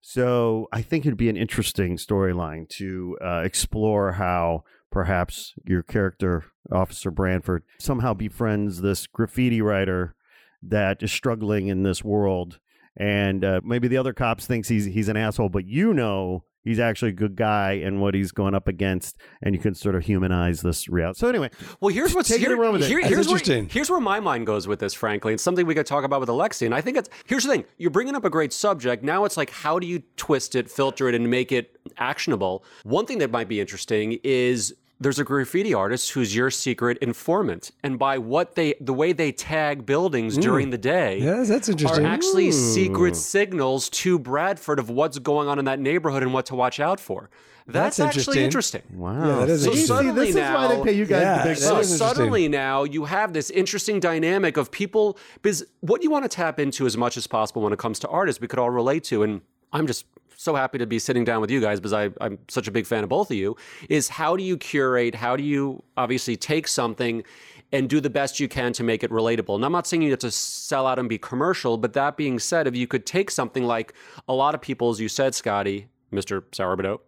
[0.00, 6.44] So I think it'd be an interesting storyline to uh, explore how perhaps your character,
[6.72, 10.14] Officer Bradford, somehow befriends this graffiti writer
[10.62, 12.58] that is struggling in this world.
[12.96, 16.78] And uh, maybe the other cops thinks he's he's an asshole, but you know he's
[16.78, 20.04] actually a good guy and what he's going up against, and you can sort of
[20.04, 21.18] humanize this reality.
[21.20, 22.50] So anyway, Well, here's what's here,
[22.88, 23.38] here- here's, where,
[23.70, 25.32] here's where my mind goes with this, frankly.
[25.34, 26.66] It's something we could talk about with Alexi.
[26.66, 29.02] And I think it's here's the thing: you're bringing up a great subject.
[29.02, 32.64] Now it's like, how do you twist it, filter it, and make it actionable?
[32.84, 37.70] One thing that might be interesting is there's a graffiti artist who's your secret informant,
[37.82, 40.40] and by what they, the way they tag buildings hmm.
[40.40, 42.04] during the day, Yeah, that's interesting.
[42.04, 46.46] are actually secret signals to Bradford of what's going on in that neighborhood and what
[46.46, 47.30] to watch out for.
[47.68, 48.80] That's, That's actually interesting.
[48.80, 48.98] interesting.
[48.98, 49.86] wow, Yeah, that is See, interesting.
[49.88, 52.84] Suddenly this is why they pay you guys Yeah, the big So is suddenly now
[52.84, 56.96] you have this interesting dynamic of people because what you want to tap into as
[56.96, 59.22] much as possible when it comes to artists, we could all relate to.
[59.22, 60.06] And I'm just
[60.38, 62.86] so happy to be sitting down with you guys because I, I'm such a big
[62.86, 63.56] fan of both of you.
[63.88, 65.14] Is how do you curate?
[65.14, 67.24] How do you obviously take something
[67.72, 69.56] and do the best you can to make it relatable?
[69.56, 72.38] And I'm not saying you have to sell out and be commercial, but that being
[72.38, 73.94] said, if you could take something like
[74.28, 76.42] a lot of people, as you said, Scotty, Mr.
[76.52, 77.00] Sourbadoe,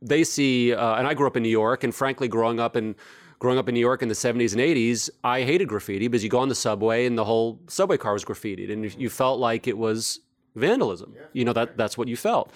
[0.00, 2.94] they see, uh, and I grew up in New York, and frankly, growing up in
[3.38, 6.30] growing up in New York in the 70s and 80s, I hated graffiti because you
[6.30, 9.66] go on the subway and the whole subway car was graffitied and you felt like
[9.66, 10.20] it was
[10.56, 11.14] vandalism.
[11.32, 12.50] You know, that that's what you felt.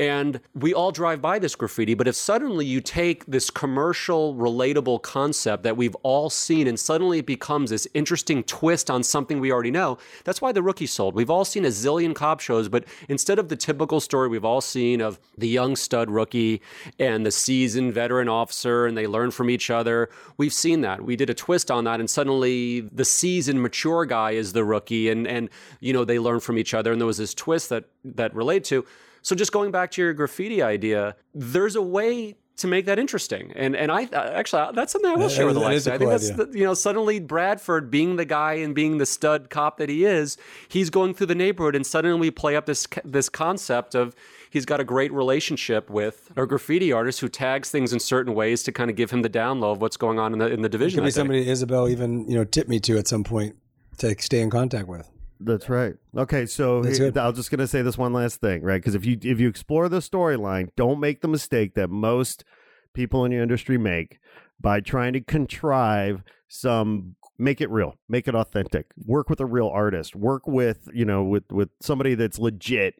[0.00, 5.02] And we all drive by this graffiti, but if suddenly you take this commercial, relatable
[5.02, 9.52] concept that we've all seen and suddenly it becomes this interesting twist on something we
[9.52, 11.14] already know, that's why the rookie sold.
[11.14, 14.62] We've all seen a zillion cop shows, but instead of the typical story we've all
[14.62, 16.62] seen of the young stud rookie
[16.98, 21.04] and the seasoned veteran officer and they learn from each other, we've seen that.
[21.04, 25.10] We did a twist on that, and suddenly the seasoned, mature guy is the rookie,
[25.10, 27.84] and and you know they learn from each other, and there was this twist that
[28.02, 28.86] that relate to.
[29.22, 33.52] So just going back to your graffiti idea, there's a way to make that interesting.
[33.56, 35.90] And and I uh, actually that's something I will That- share with that is Alexi.
[35.90, 38.98] a I cool think that's the, you know suddenly Bradford being the guy and being
[38.98, 40.36] the stud cop that he is,
[40.68, 44.14] he's going through the neighborhood and suddenly we play up this this concept of
[44.50, 48.62] he's got a great relationship with a graffiti artist who tags things in certain ways
[48.64, 50.60] to kind of give him the down low of what's going on in the in
[50.60, 50.98] the division.
[50.98, 53.56] Could I be somebody Isabel even you know tipped me to at some point
[53.98, 55.08] to stay in contact with.
[55.42, 55.94] That's right.
[56.16, 58.76] Okay, so here- I'm just going to say this one last thing, right?
[58.80, 62.44] Because if you if you explore the storyline, don't make the mistake that most
[62.92, 64.18] people in your industry make
[64.60, 68.86] by trying to contrive some make it real, make it authentic.
[69.06, 70.14] Work with a real artist.
[70.14, 72.96] Work with you know with with somebody that's legit.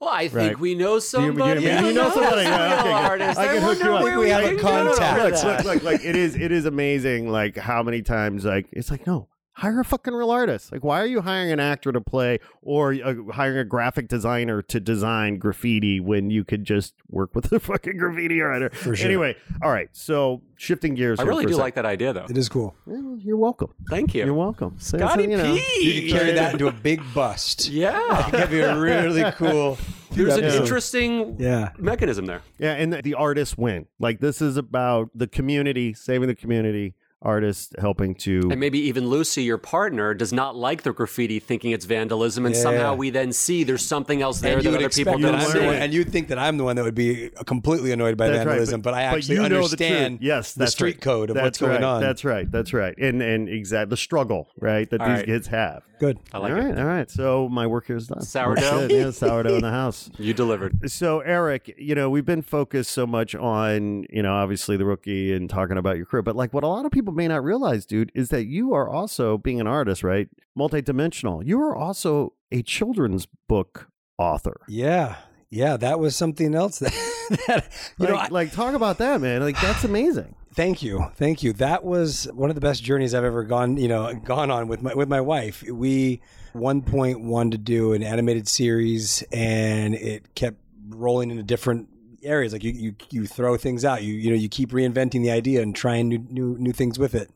[0.00, 0.60] Well, I think Right.
[0.60, 1.62] we know you- somebody.
[1.62, 3.38] you who know somebody, yeah, okay, artist.
[3.38, 4.02] I can hook you wonder up.
[4.02, 4.62] where We have a can go.
[4.94, 5.42] contact.
[5.42, 8.90] Look, look, look, like it is it is amazing like how many times like it's
[8.90, 9.28] like no
[9.58, 12.94] hire a fucking real artist like why are you hiring an actor to play or
[12.94, 17.58] uh, hiring a graphic designer to design graffiti when you could just work with a
[17.58, 19.06] fucking graffiti writer For sure.
[19.06, 22.26] anyway all right so shifting gears I really do like that idea, though.
[22.28, 22.74] It is cool.
[22.84, 24.24] Well, you're welcome Thank you.
[24.24, 25.82] you're welcome so, Scotty so, you know, P.
[25.92, 27.68] You can carry that into a big bust.
[27.78, 28.28] Yeah.
[28.32, 29.78] That'd be a really cool.
[30.10, 30.62] There's an episode.
[30.62, 31.70] interesting Yeah.
[31.78, 32.42] mechanism there.
[32.58, 36.94] yeah and the, the artists win like this is about the community saving the community
[37.20, 41.72] artists helping to And maybe even Lucy, your partner, does not like the graffiti, thinking
[41.72, 42.60] it's vandalism, and Yeah.
[42.60, 45.40] somehow we then see there's something else there And that other people expect don't I'm
[45.40, 45.80] the one, see.
[45.82, 48.46] and you'd think that I'm the one that would be completely annoyed by That's right,
[48.46, 50.26] vandalism, but, I actually you know the understand truth.
[50.26, 51.00] yes, the that's street right.
[51.00, 51.82] code of that's what's going right.
[51.82, 52.00] on.
[52.00, 52.50] That's right.
[52.50, 52.96] That's right.
[52.98, 55.26] And and exact the struggle, right, that All these right.
[55.26, 55.82] kids have.
[55.98, 56.18] Good.
[56.32, 56.62] I like all it.
[56.64, 57.10] right, all right.
[57.10, 58.22] So my work here is done.
[58.22, 58.82] Sourdough?
[58.84, 58.90] It.
[58.92, 60.10] Yeah, sourdough in the house.
[60.18, 60.90] You delivered.
[60.90, 65.32] So Eric, you know, we've been focused so much on, you know, obviously the rookie
[65.32, 67.86] and talking about your career, but like what a lot of people may not realize,
[67.86, 70.28] dude, is that you are also being an artist, right?
[70.58, 71.46] Multidimensional.
[71.46, 73.88] You are also a children's book
[74.18, 74.60] author.
[74.68, 75.16] Yeah.
[75.50, 75.76] Yeah.
[75.76, 76.92] That was something else that,
[77.46, 77.68] that
[77.98, 79.40] you like, know, I, like talk about that, man.
[79.42, 80.34] Like that's amazing.
[80.54, 81.52] Thank you, thank you.
[81.52, 84.82] That was one of the best journeys I've ever gone, you know, gone on with
[84.82, 85.62] my with my wife.
[85.62, 86.20] We
[86.52, 90.56] one point wanted to do an animated series, and it kept
[90.88, 91.88] rolling into different
[92.22, 92.52] areas.
[92.52, 94.02] Like you, you, you throw things out.
[94.02, 97.14] You, you know, you keep reinventing the idea and trying new, new, new things with
[97.14, 97.30] it.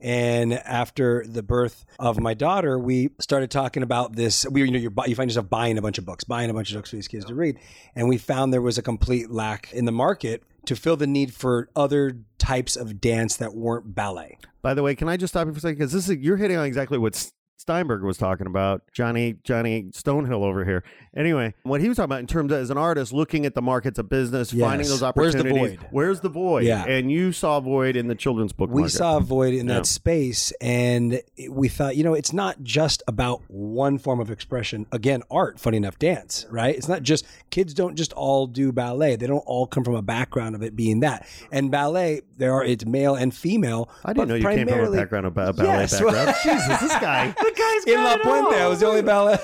[0.00, 4.46] And after the birth of my daughter, we started talking about this.
[4.50, 6.70] We, you know, you're, you find yourself buying a bunch of books, buying a bunch
[6.70, 7.58] of books for these kids to read,
[7.94, 11.32] and we found there was a complete lack in the market to fill the need
[11.32, 14.38] for other types of dance that weren't ballet.
[14.62, 15.78] By the way, can I just stop you for a second?
[15.78, 19.84] Because this is you're hitting on exactly what S- Steinberg was talking about, Johnny Johnny
[19.84, 20.82] Stonehill over here.
[21.16, 23.62] Anyway, what he was talking about in terms of as an artist looking at the
[23.62, 24.68] markets of business, Yes.
[24.68, 25.44] finding those opportunities.
[25.44, 25.88] Where's the void?
[25.90, 26.64] Where's the void?
[26.64, 26.84] Yeah.
[26.84, 28.96] And you saw void in the children's book we market.
[28.96, 29.74] saw a void in Yeah.
[29.76, 34.86] that space and we thought you know it's not just about one form of expression
[34.92, 39.16] again art funny enough dance right it's not just kids don't just all do ballet
[39.16, 42.64] they don't all come from a background of it being that and ballet there are
[42.64, 45.68] it's male and female I didn't know you came from a background of ba- ballet
[45.68, 46.34] Yes, background.
[46.42, 47.34] Jesus, this guy.
[47.44, 49.38] The guy's in La got it Puente, I was the only ballet,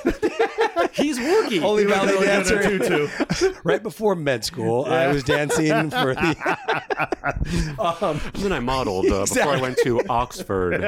[0.92, 1.62] He's working.
[1.62, 2.58] only ballet Really dancer.
[2.58, 3.54] at tutu.
[3.64, 4.86] right before med school.
[4.86, 7.76] I was dancing for the.
[7.78, 10.82] um, And then I modeled uh, before I went to Oxford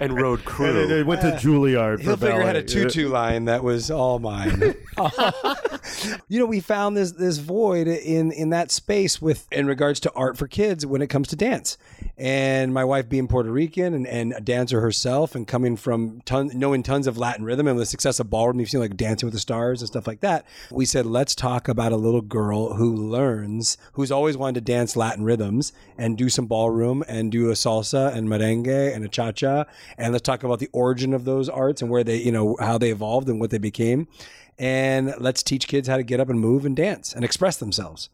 [0.00, 0.86] and rode And crew.
[0.86, 2.58] then went to Juilliard for Hilfiger had ballet.
[2.58, 4.74] a tutu line that was all mine.
[6.28, 10.12] you know, we found this this void in in that space with in regards to
[10.12, 11.76] art for kids when it comes to dance.
[12.16, 16.50] And my wife being Puerto Rican and, and a dancer herself and coming from ton,
[16.54, 19.34] knowing tons of Latin rhythm and the success of ballroom, you've seen like Dancing with
[19.34, 20.46] the Stars and stuff like that.
[20.70, 24.96] We said, let's talk about a little girl who learns, who's always wanted to dance
[24.96, 29.32] Latin rhythms and do some ballroom and do a salsa and merengue and a cha
[29.32, 29.64] cha.
[29.98, 32.78] And let's talk about the origin of those arts and where they, you know, how
[32.78, 34.08] they evolved and what they became.
[34.58, 38.10] And let's teach kids how to get up and move and dance and express themselves.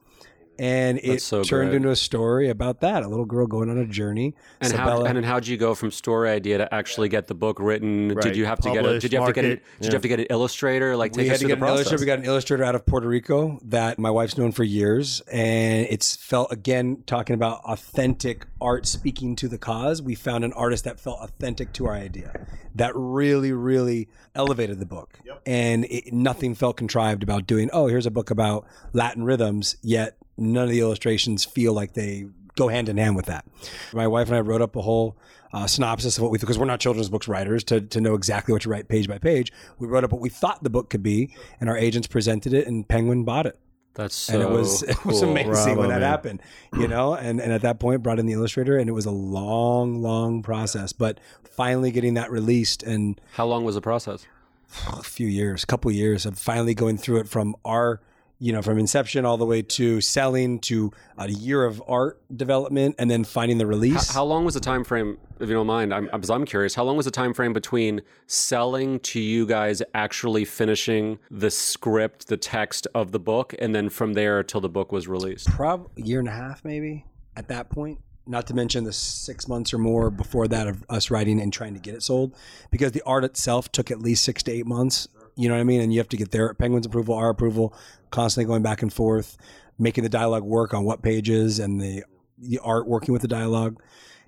[0.58, 1.76] And it so turned great.
[1.76, 4.34] into a story about that a little girl going on a journey.
[4.60, 7.34] And how Sabella- and then how'd you go from story idea to actually get the
[7.34, 8.14] book written?
[8.14, 8.22] Right.
[8.22, 9.92] Did you have to get a did you have to get a, market, did you
[9.92, 10.96] have to get an illustrator?
[10.96, 11.76] Like take we us had to get the an process.
[11.90, 12.00] illustrator.
[12.00, 15.86] We got an illustrator out of Puerto Rico that my wife's known for years, and
[15.90, 20.02] it's felt again talking about authentic art speaking to the cause.
[20.02, 24.86] We found an artist that felt authentic to our idea, that really, really elevated the
[24.86, 27.70] book, and it, nothing felt contrived about doing.
[27.72, 32.26] Oh, here's a book about Latin rhythms, yet none of the illustrations feel like they
[32.56, 33.44] go hand in hand with that.
[33.92, 35.16] My wife and I wrote up a whole
[35.52, 38.52] uh, synopsis of what we because we're not children's books writers to, to know exactly
[38.52, 39.52] what to write page by page.
[39.78, 42.66] We wrote up what we thought the book could be, and our agents presented it,
[42.66, 43.58] and Penguin bought it,
[43.94, 45.30] That's so and it was it was cool.
[45.30, 46.10] amazing Bravo, when that man.
[46.10, 46.42] happened,
[46.78, 47.14] you know.
[47.14, 50.42] And and at that point, brought in the illustrator, and it was a long, long
[50.42, 54.26] process, but finally getting that released and How long was the process?
[54.88, 58.00] a few years, a couple years of finally going through it from our,
[58.38, 62.94] you know, from inception all the way to selling to a year of art development
[62.98, 64.12] and then finding the release.
[64.12, 65.18] how long was the time frame?
[65.40, 66.74] If you don't mind, I'm, because I'm curious.
[66.74, 72.28] How long was the time frame between selling to you guys actually finishing the script,
[72.28, 75.48] the text of the book, and then from there till the book was released?
[75.48, 77.04] Prob a year and a half maybe
[77.36, 78.00] at that point.
[78.28, 81.74] Not to mention the six months or more before that of us writing and trying
[81.74, 82.34] to get it sold,
[82.70, 85.06] because the art itself took at least six to eight months.
[85.36, 85.80] You know what I mean?
[85.80, 87.74] And you have to get their Penguin's approval, our approval,
[88.10, 89.36] constantly going back and forth,
[89.78, 92.04] making the dialogue work on what pages and the
[92.38, 93.82] the art working with the dialogue.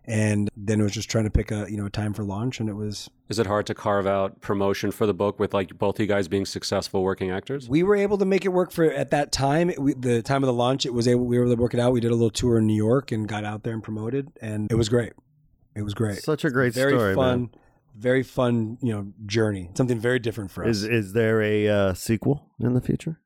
[0.04, 2.60] And then it was just trying to pick a you know a time for launch,
[2.60, 5.76] and it was Is it hard to carve out promotion for the book with like
[5.76, 7.68] both you guys being successful working actors?
[7.68, 9.70] we were able to make it work for at that time.
[9.76, 11.80] We, the time of the launch, it was able we were able to work it
[11.80, 11.92] out.
[11.92, 14.70] We did a little tour in New York and got out there and promoted, and
[14.70, 15.12] it was great.
[15.74, 16.22] It was great.
[16.22, 17.50] Such a great very story, fun, man.
[17.98, 18.78] Very fun.
[18.80, 19.70] You know, journey.
[19.74, 20.78] Something very different for us.
[20.78, 23.20] Is is there a uh, sequel in the future?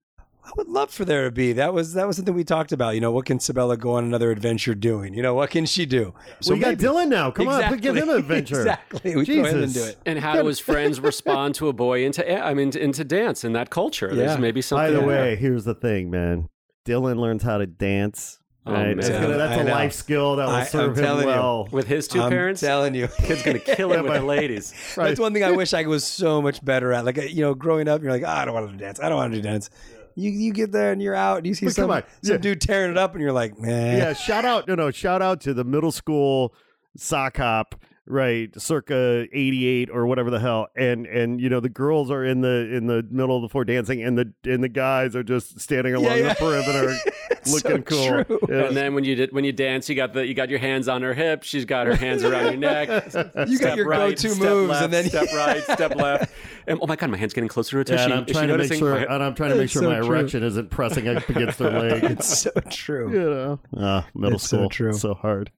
[0.44, 1.52] I would love for there to be.
[1.52, 2.94] That was that was something we talked about.
[2.96, 5.14] You know, what can Sabella go on another adventure doing?
[5.14, 6.14] You know, what can she do?
[6.40, 7.30] So we got maybe- Dylan now.
[7.30, 8.58] Come exactly, on, give him an adventure.
[8.60, 9.14] exactly.
[9.16, 9.76] We throw him Jesus.
[9.76, 9.98] into it.
[10.04, 13.52] And how do his friends respond to a boy into I mean into dance in
[13.52, 14.08] that culture?
[14.08, 14.14] Yeah.
[14.16, 14.82] There's maybe something.
[14.84, 15.06] By something.
[15.08, 15.22] the there.
[15.22, 16.48] way, here's the thing, man.
[16.84, 18.40] Dylan learns how to dance.
[18.64, 18.86] Oh, right?
[18.88, 18.96] man.
[18.98, 19.72] That's, gonna- that's I a know.
[19.72, 21.34] life skill that will I- serve I'm him telling you.
[21.34, 21.68] well.
[21.72, 24.72] with his 2 I'm parents, telling you, kid's gonna kill it with the ladies.
[24.96, 27.04] That's one thing I wish I was so much better at.
[27.04, 29.00] Like you know, growing up, you're like, "Ah, I don't want to do dance.
[29.00, 29.68] I don't want to do dance.
[30.14, 32.02] You you get there and you're out and you see But some, on.
[32.22, 35.22] some dude tearing it up and you're like, man, yeah, shout out, no, no, shout
[35.22, 36.54] out to the middle school
[36.98, 37.74] sock hop,
[38.06, 42.40] right, circa '88 or whatever the hell, and and you know the girls are in
[42.40, 45.60] the in the middle of the floor dancing, and the and the guys are just
[45.60, 46.28] standing along yeah.
[46.30, 46.94] the perimeter,
[47.50, 48.24] looking so cool.
[48.24, 48.38] true.
[48.48, 48.64] Yeah.
[48.66, 50.88] And then when you did when you dance, you got the you got your hands
[50.88, 51.42] on her hip.
[51.42, 52.88] She's got her hands around your neck.
[53.52, 56.32] You got Step your right, go-to step moves, left, and then step right, step left.
[56.66, 58.58] And oh my god, my hand's getting closer to her Yeah, and I'm trying to
[58.58, 60.06] make sure, my- and I'm trying to make sure so my true.
[60.06, 62.04] erection isn't pressing up against their leg.
[62.04, 63.10] it's so true.
[63.12, 64.92] you know, ah, middle It's so school, true.
[64.92, 65.50] so hard.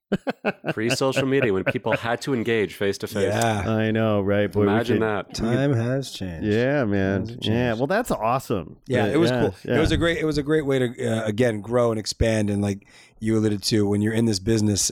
[0.73, 3.33] pre-social media when people had to engage face to face.
[3.33, 4.51] Yeah, I know, right?
[4.53, 5.35] Boy, we Imagine could- that.
[5.35, 6.47] time has changed.
[6.47, 7.27] Yeah, man.
[7.27, 8.77] Times Yeah, well, that's awesome.
[8.87, 9.55] Yeah, it was yeah, cool.
[9.65, 9.77] yeah.
[9.77, 10.19] It was a great.
[10.19, 12.51] It was a great way to uh, again grow and expand.
[12.51, 12.87] And like
[13.21, 14.91] you alluded to, when you're in this business,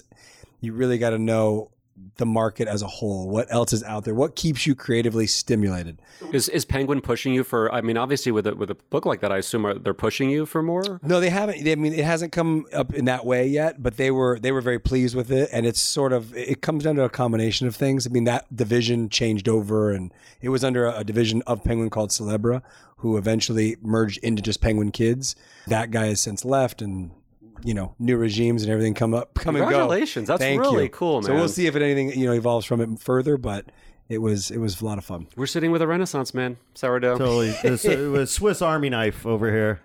[0.61, 1.72] you really got to know
[2.17, 3.29] the market as a whole.
[3.29, 4.15] What else is out there?
[4.15, 6.01] What keeps you creatively stimulated?
[6.33, 7.73] Is is Penguin pushing you for?
[7.73, 10.31] I mean, obviously with a, with a book like that, I assume are, they're pushing
[10.31, 11.01] you for more.
[11.03, 11.67] No, they haven't.
[11.67, 13.83] I mean, it hasn't come up in that way yet.
[13.83, 16.85] But they were they were very pleased with it, and it's sort of it comes
[16.85, 18.07] down to a combination of things.
[18.07, 21.91] I mean, that division changed over, and it was under a, a division of Penguin
[21.91, 22.63] called Celebra,
[22.99, 25.35] who eventually merged into just Penguin Kids.
[25.67, 27.11] That guy has since left, and
[27.65, 29.71] you know, new regimes and everything come up, come and go.
[29.71, 30.89] Congratulations, that's Thank really you.
[30.91, 33.67] cool, So we'll see if it anything you know evolves from it further, but.
[34.09, 35.29] It was it was a lot of fun.
[35.37, 37.17] We're sitting with a Renaissance man, sourdough.
[37.17, 39.81] totally this, uh, it was Swiss Army knife over here.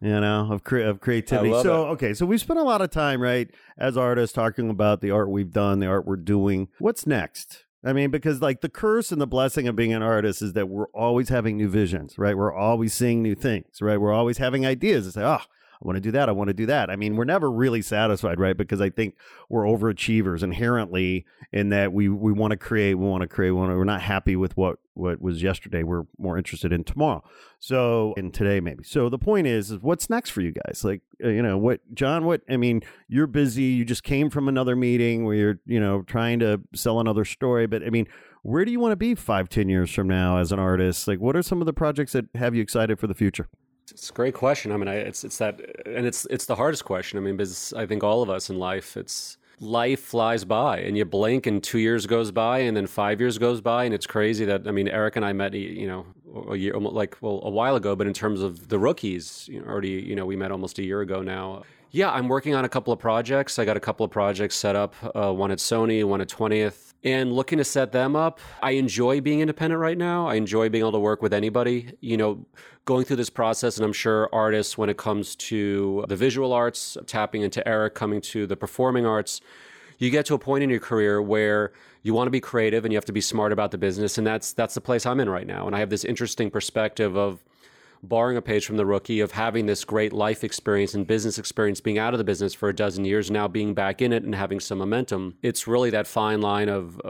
[0.00, 1.50] You know, of cre- of creativity.
[1.50, 3.48] I love so okay, so we've spent a lot of time, right,
[3.78, 6.68] as artists talking about the art we've done, the art we're doing.
[6.80, 7.64] What's next?
[7.84, 10.68] I mean, because like the curse and the blessing of being an artist is that
[10.68, 12.36] we're always having new visions, right?
[12.36, 14.00] We're always seeing new things, right?
[14.00, 15.42] We're always having ideas and say, oh,
[15.82, 16.28] I want to do that.
[16.28, 16.90] I want to do that.
[16.90, 18.56] I mean, we're never really satisfied, right?
[18.56, 19.16] Because I think
[19.48, 23.58] we're overachievers inherently in that we we want to create, we want to create, we
[23.58, 25.82] wanna, we're not happy with what what was yesterday.
[25.82, 27.24] We're more interested in tomorrow.
[27.58, 28.84] So, in today maybe.
[28.84, 30.82] So the point is, is what's next for you guys?
[30.84, 32.24] Like, uh, you know, what John?
[32.24, 33.64] What I mean, you're busy.
[33.64, 37.66] You just came from another meeting where you're, you know, trying to sell another story.
[37.66, 38.06] But I mean,
[38.42, 41.08] where do you want to be five, ten years from now as an artist?
[41.08, 43.48] Like, what are some of the projects that have you excited for the future?
[43.90, 44.72] It's a great question.
[44.72, 47.18] I mean, I, it's it's that, and it's it's the hardest question.
[47.18, 50.96] I mean, because I think all of us in life, it's life flies by, and
[50.96, 54.06] you blink, and two years goes by, and then five years goes by, and it's
[54.06, 56.06] crazy that I mean, Eric and I met, you know,
[56.48, 59.66] a year like well a while ago, but in terms of the rookies, you know,
[59.66, 61.62] already, you know, we met almost a year ago now.
[61.90, 63.58] Yeah, I'm working on a couple of projects.
[63.58, 66.91] I got a couple of projects set up, uh, one at Sony, one at 20th,
[67.04, 68.40] and looking to set them up.
[68.62, 70.26] I enjoy being independent right now.
[70.26, 71.92] I enjoy being able to work with anybody.
[72.00, 72.46] You know,
[72.84, 76.96] going through this process, and I'm sure artists, when it comes to the visual arts,
[77.06, 79.40] tapping into Eric, coming to the performing arts,
[79.98, 81.72] you get to a point in your career where
[82.02, 84.26] you want to be creative and you have to be smart about the business, and
[84.26, 85.66] that's that's the place I'm in right now.
[85.66, 87.42] And I have this interesting perspective of
[88.02, 91.80] borrowing a page from the rookie of having this great life experience and business experience
[91.80, 94.34] being out of the business for a dozen years now being back in it and
[94.34, 97.00] having some momentum it's really that fine line of,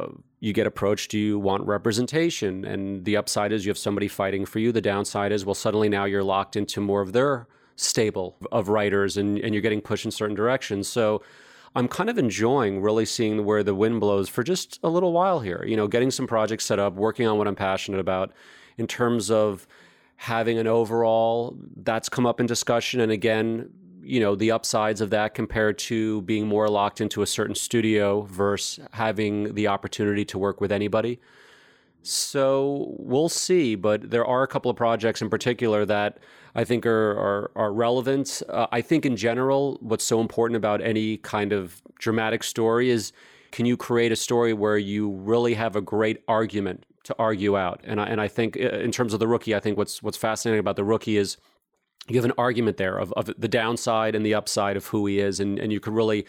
[0.41, 4.45] you get approached do you want representation and the upside is you have somebody fighting
[4.45, 8.37] for you the downside is well suddenly now you're locked into more of their stable
[8.51, 11.23] of writers and, and you're getting pushed in certain directions so
[11.75, 15.41] I'm kind of enjoying really seeing where the wind blows for just a little while
[15.41, 15.65] here.
[15.67, 18.33] You know, getting some projects set up, working on what I'm passionate about
[18.77, 19.67] in terms of
[20.17, 23.01] having an overall that's come up in discussion.
[23.01, 23.71] And again
[24.03, 28.23] you know the upsides of that compared to being more locked into a certain studio
[28.23, 31.21] versus having the opportunity to work with anybody.
[32.03, 33.77] So we'll see.
[33.77, 36.19] But there are a couple of projects in particular that
[36.55, 38.43] i think are are, are relevant.
[38.49, 43.13] Uh, i think in general what's so important about any kind of dramatic story is
[43.53, 47.81] can you create a story where you really have a great argument to argue out.
[47.85, 50.17] And I, and I think uh, in terms of the rookie, I think what's what's
[50.17, 51.37] fascinating about the rookie is
[52.09, 55.21] you have an argument there of, of the downside and the upside of who he
[55.21, 55.39] is.
[55.39, 56.27] And, and you could really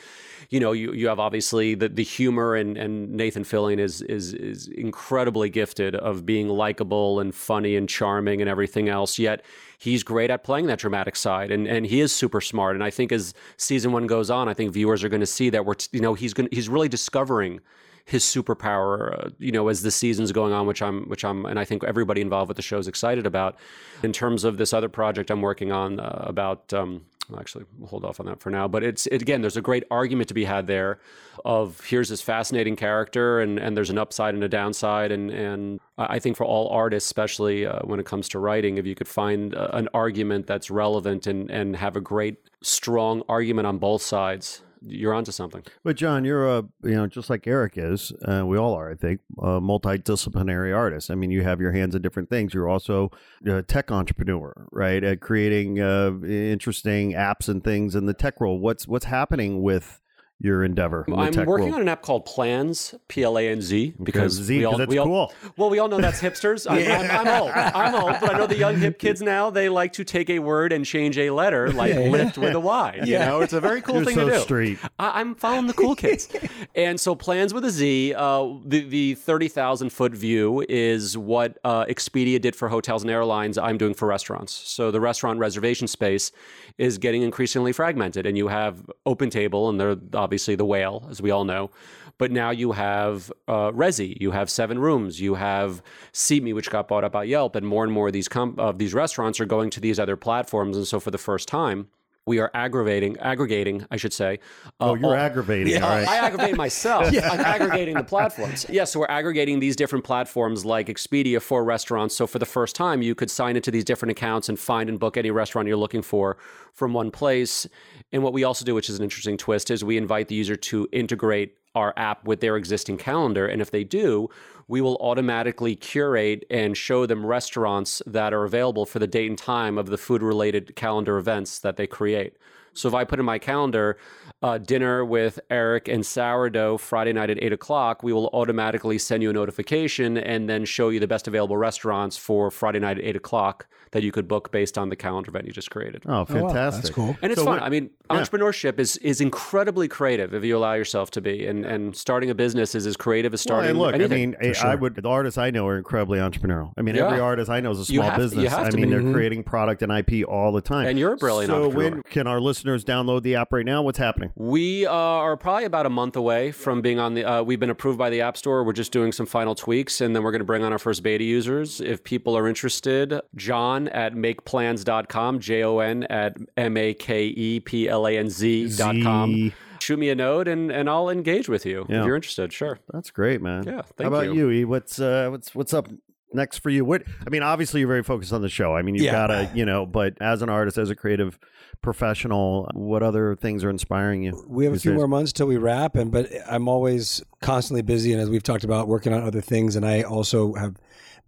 [0.50, 4.34] you know you, you have obviously the, the humor and, and Nathan Fillion is, is
[4.34, 9.18] is incredibly gifted of being likable and funny and charming and everything else.
[9.18, 9.44] Yet
[9.80, 12.76] he's great at playing that dramatic side and, and he is super smart.
[12.76, 15.50] And I think as season one goes on I think viewers are going to see
[15.50, 17.60] that we're you know he's going he's really discovering
[18.06, 21.58] his superpower, uh, you know, as the season's going on, which I'm, which I'm, and
[21.58, 23.58] I think everybody involved with the show is excited about.
[24.04, 27.06] In terms of this other project I'm working on uh, about, um,
[27.38, 28.68] actually, we'll hold off on that for now.
[28.68, 31.00] But it's it, again, there's a great argument to be had there.
[31.46, 35.80] Of here's this fascinating character, and and there's an upside and a downside, and and
[35.98, 39.08] I think for all artists, especially uh, when it comes to writing, if you could
[39.08, 44.02] find uh, an argument that's relevant and and have a great strong argument on both
[44.02, 45.64] sides, you're onto something.
[45.84, 48.12] But John, you're a you know just like Eric is.
[48.24, 51.10] Uh, we all are, I think, a multidisciplinary artist.
[51.10, 52.54] I mean, you have your hands in different things.
[52.54, 53.12] You're also
[53.46, 55.04] a tech entrepreneur, right?
[55.04, 58.62] At creating uh, interesting apps and things in the tech world.
[58.62, 60.02] What's what's happening with
[60.44, 61.06] your endeavor?
[61.08, 61.74] I'm working world?
[61.74, 64.90] on an app called Planz, P L A N Z, because Z, we all, that's
[64.90, 65.34] we all, cool.
[65.56, 66.70] Well, we all know that's hipsters.
[66.70, 67.52] I'm, I'm, I'm, old.
[67.52, 69.50] I'm old, but I know the young hip kids now.
[69.50, 73.00] They like to take a word and change a letter, like lift with a Y.
[73.14, 74.40] You know, it's a very cool You're thing so to do.
[74.40, 74.80] street.
[74.98, 76.30] I, I'm following the cool kids.
[76.76, 78.14] and so, Plans with a Z.
[78.16, 83.12] Uh, the the thirty thousand foot view is what uh, Expedia did for hotels and
[83.12, 83.58] airlines.
[83.58, 84.52] I'm doing for restaurants.
[84.52, 86.32] So the restaurant reservation space
[86.78, 91.32] is getting increasingly fragmented, and you have OpenTable, and they're obviously the whale, as we
[91.32, 91.72] all know.
[92.18, 95.82] But now you have uh, Resy, you have Seven Rooms, you have
[96.14, 98.78] SeatMe, which got bought up by Yelp, and more and more of these com- of
[98.78, 100.78] these restaurants are going to these other platforms.
[100.78, 101.88] And so, for the first time,
[102.26, 104.40] we are aggravating, aggregating, I should say.
[104.80, 105.82] uh, Oh, you're all- aggravating.
[105.84, 106.08] All right.
[106.08, 107.08] I aggravate myself.
[107.24, 108.66] I'm aggregating the platforms.
[108.70, 112.16] Yes, so we're aggregating these different platforms like Expedia for restaurants.
[112.16, 114.98] So for the first time, you could sign into these different accounts and find and
[115.00, 116.38] book any restaurant you're looking for
[116.72, 117.68] from one place.
[118.14, 120.56] And what we also do, which is an interesting twist, is we invite the user
[120.56, 123.48] to integrate our app with their existing calendar.
[123.48, 124.30] And if they do,
[124.68, 129.38] we will automatically curate and show them restaurants that are available for the date and
[129.38, 132.38] time of the food related calendar events that they create.
[132.74, 133.98] So if I put in my calendar
[134.44, 139.24] uh, dinner with Eric and sourdough Friday night at eight o'clock, we will automatically send
[139.24, 143.04] you a notification and then show you the best available restaurants for Friday night at
[143.06, 146.04] eight o'clock that you could book based on the calendar event you just created.
[146.08, 146.84] Oh, wow, fantastic.
[146.84, 147.16] that's cool.
[147.22, 147.60] And it's So fun.
[147.62, 151.96] I mean, entrepreneurship is is incredibly creative if you allow yourself to be, and and
[151.96, 154.36] starting a business is as creative as starting and look, anything.
[154.42, 154.96] I mean, I I would.
[154.96, 156.74] The artists I know are incredibly entrepreneurial.
[156.78, 157.06] I mean, Yeah.
[157.06, 158.52] every artist I know is a You small have to- you business.
[158.54, 158.96] have I to mean, be.
[158.96, 160.88] they're creating product and IP all the time.
[160.88, 163.84] And you're a brilliant So, when can our listeners download the app right now?
[163.84, 164.32] What's happening?
[164.36, 167.24] We uh, are probably about a month away from being on the.
[167.24, 168.64] Uh, we've been approved by the App Store.
[168.64, 171.04] We're just doing some final tweaks, and then we're going to bring on our first
[171.04, 171.80] beta users.
[171.80, 177.60] If people are interested, John at makeplanz.com, J O N at M A K E
[177.60, 179.54] P L A N Z dot com.
[179.80, 182.00] Shoot me a note, and, and I'll engage with you Yeah.
[182.00, 182.54] if you're interested.
[182.54, 182.80] Sure.
[182.94, 183.66] That's great, man.
[183.66, 184.50] Yeah, How thank about you.
[184.50, 184.62] you?
[184.62, 184.66] E?
[184.66, 185.90] What's uh, what's what's up
[186.34, 186.84] next for you?
[186.86, 188.76] What I mean, obviously you're very focused on the show.
[188.76, 189.12] I mean, you've Yeah.
[189.12, 191.40] got to, you know, but as an artist, as a creative
[191.82, 194.44] professional, what other things are inspiring you?
[194.48, 194.98] We have a few days?
[194.98, 198.64] more months till we wrap, and but I'm always constantly busy, and as we've talked
[198.64, 199.76] about, working on other things.
[199.76, 200.76] And I also have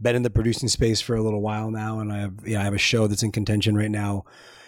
[0.01, 2.63] been in the producing space for a little while now, and I have yeah, I
[2.63, 4.25] have a show that's in contention right now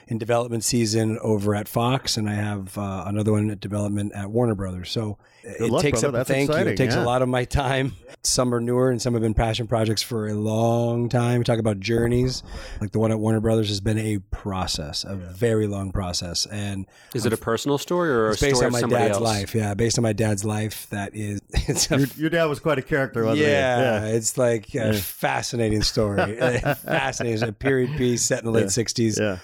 [0.07, 4.29] in development season over at Fox, and I have uh, another one at development at
[4.31, 4.89] Warner Brothers.
[4.91, 6.19] So it luck, takes brother.
[6.19, 6.27] up.
[6.27, 6.71] That's thank you.
[6.71, 7.03] It takes yeah.
[7.03, 7.93] a lot of my time.
[8.23, 11.39] Some are newer, and some have been passion projects for a long time.
[11.39, 12.43] We talk about journeys,
[12.81, 16.85] like the one at Warner Brothers has been a process, a very long process, and
[17.13, 19.23] Is it a personal story or a it's based story on my dad's else?
[19.23, 19.55] life.
[19.55, 20.89] Yeah, based on my dad's life.
[20.89, 23.51] That is, it's a Your, your dad was quite a character, wasn't he?
[23.51, 26.35] yeah, it's like a fascinating story.
[26.37, 27.33] fascinating.
[27.35, 29.19] It's a period piece set in the late '60s.
[29.19, 29.37] Yeah.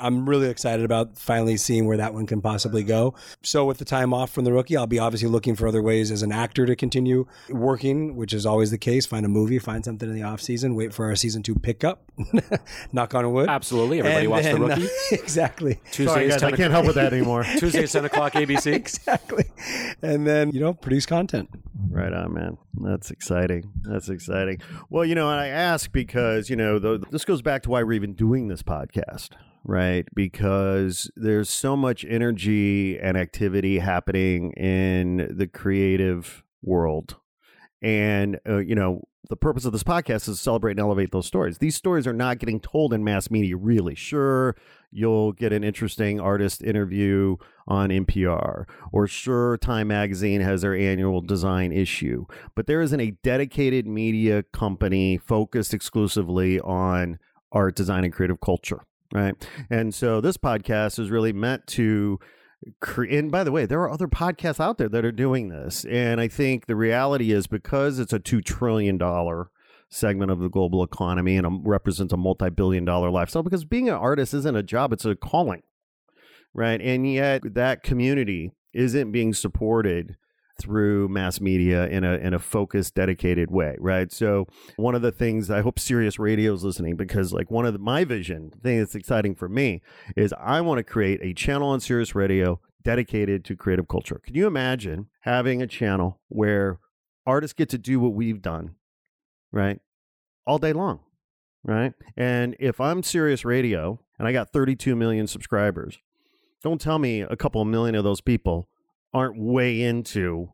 [0.00, 3.14] I'm really excited about finally seeing where that one can possibly go.
[3.42, 6.10] So, with the time off from the rookie, I'll be obviously looking for other ways
[6.10, 9.06] as an actor to continue working, which is always the case.
[9.06, 12.10] Find a movie, find something in the off season, wait for our season two pickup.
[12.92, 13.48] Knock on wood.
[13.48, 14.00] Absolutely.
[14.00, 14.88] Everybody And watched then- The Rookie.
[15.12, 15.80] exactly.
[15.90, 17.44] Tuesday, Sorry, guys, 10 I can't help with that anymore.
[17.58, 18.72] Tuesdays, 10 o'clock, ABC.
[18.74, 19.44] Exactly.
[20.02, 21.48] And then, you know, produce content.
[21.90, 22.58] Right on, man.
[22.80, 23.72] That's exciting.
[23.82, 24.60] That's exciting.
[24.90, 27.92] Well, you know, I ask because, you know, the, this goes back to why we're
[27.92, 29.30] even doing this podcast,
[29.64, 30.06] right?
[30.14, 37.16] Because there's so much energy and activity happening in the creative world.
[37.84, 41.26] And, uh, you know, the purpose of this podcast is to celebrate and elevate those
[41.26, 41.58] stories.
[41.58, 43.94] These stories are not getting told in mass media, really.
[43.94, 44.56] Sure,
[44.90, 47.36] you'll get an interesting artist interview
[47.68, 52.24] on NPR, or sure, Time Magazine has their annual design issue,
[52.54, 57.18] but there isn't a dedicated media company focused exclusively on
[57.52, 58.80] art, design, and creative culture,
[59.12, 59.34] right?
[59.68, 62.18] And so this podcast is really meant to
[62.96, 65.84] and by the way, there are other podcasts out there that are doing this.
[65.84, 68.98] And I think the reality is because it's a $2 trillion
[69.90, 73.94] segment of the global economy and represents a multi billion dollar lifestyle, because being an
[73.94, 75.62] artist isn't a job, it's a calling,
[76.52, 76.80] right?
[76.80, 80.16] And yet that community isn't being supported
[80.64, 84.10] through mass media in a in a focused dedicated way right?
[84.10, 84.46] So
[84.76, 87.78] one of the things i hope Sirius radio is listening because like one of the,
[87.78, 89.82] my vision thing that's exciting for me
[90.16, 94.20] is i want to create a channel on Sirius radio dedicated to creative culture.
[94.24, 96.78] Can you imagine having a channel where
[97.26, 98.74] artists get to do what we've done
[99.52, 99.80] right
[100.46, 101.00] all day long
[101.62, 101.92] right?
[102.16, 105.98] And if i'm Sirius radio and i got 32 million subscribers
[106.62, 108.70] don't tell me a couple million of those people
[109.12, 110.50] aren't way into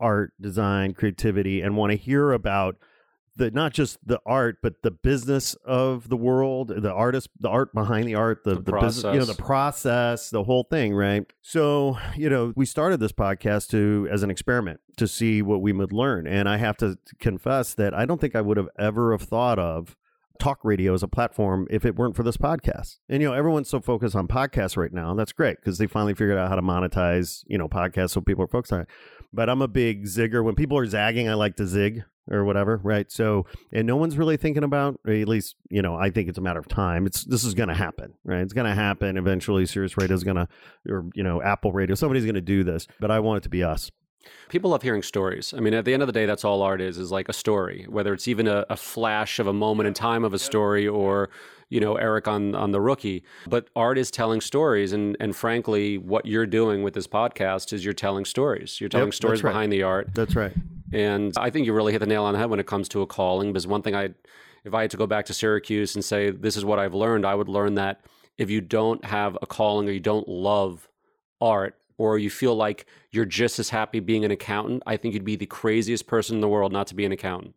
[0.00, 2.76] art, design, creativity, and want to hear about
[3.36, 7.72] the not just the art, but the business of the world, the artist, the art
[7.74, 11.30] behind the art, the, The the, business, you know, the process, the whole thing, right?
[11.42, 15.72] So, you know, we started this podcast to as an experiment to see what we
[15.72, 19.12] would learn, and I have to confess that I don't think I would have ever
[19.12, 19.96] have thought of
[20.38, 22.98] talk radio as a platform if it weren't for this podcast.
[23.08, 25.14] And you know, everyone's so focused on podcasts right now.
[25.14, 28.44] That's great because they finally figured out how to monetize, you know, podcasts so people
[28.44, 28.88] are focused on it.
[29.32, 30.42] But I'm a big zigger.
[30.44, 33.10] When people are zagging, I like to zig or whatever, right?
[33.10, 36.40] So, and no one's really thinking about, at least, you know, I think it's a
[36.40, 37.06] matter of time.
[37.06, 38.40] It's this is going to happen, right?
[38.40, 39.66] It's going to happen eventually.
[39.66, 40.48] Sirius Radio is going to,
[40.88, 42.86] or you know, Apple Radio, somebody's going to do this.
[43.00, 43.90] But I want it to be us.
[44.48, 45.52] People love hearing stories.
[45.56, 47.32] I mean, at the end of the day, that's all art is, is like a
[47.32, 50.86] story, whether it's even a, a flash of a moment in time of a story
[50.86, 51.30] or,
[51.68, 53.24] you know, Eric on, on the rookie.
[53.48, 54.92] But art is telling stories.
[54.92, 58.80] And, and frankly, what you're doing with this podcast is you're telling stories.
[58.80, 59.50] You're telling Yep, stories right.
[59.50, 60.14] behind the art.
[60.14, 60.52] That's right.
[60.92, 63.02] And I think you really hit the nail on the head when it comes to
[63.02, 63.52] a calling.
[63.52, 64.10] Because one thing I,
[64.64, 67.26] if I had to go back to Syracuse and say, this is what I've learned,
[67.26, 68.00] I would learn that
[68.38, 70.88] if you don't have a calling or you don't love
[71.40, 75.24] art, or you feel like you're just as happy being an accountant, I think you'd
[75.24, 77.54] be the craziest person in the world not to be an accountant.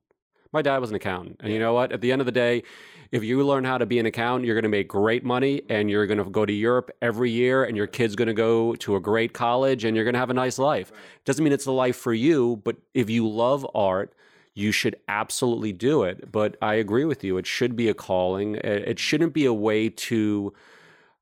[0.51, 1.37] My dad was an accountant.
[1.41, 1.91] And you know what?
[1.91, 2.63] At the end of the day,
[3.11, 5.89] if you learn how to be an accountant, you're going to make great money and
[5.89, 8.95] you're going to go to Europe every year and your kid's going to go to
[8.95, 10.91] a great college and you're going to have a nice life.
[11.25, 14.13] Doesn't mean it's the life for you, but if you love art,
[14.53, 16.31] you should absolutely do it.
[16.31, 17.37] But I agree with you.
[17.37, 18.55] It should be a calling.
[18.55, 20.53] It it shouldn't be a way to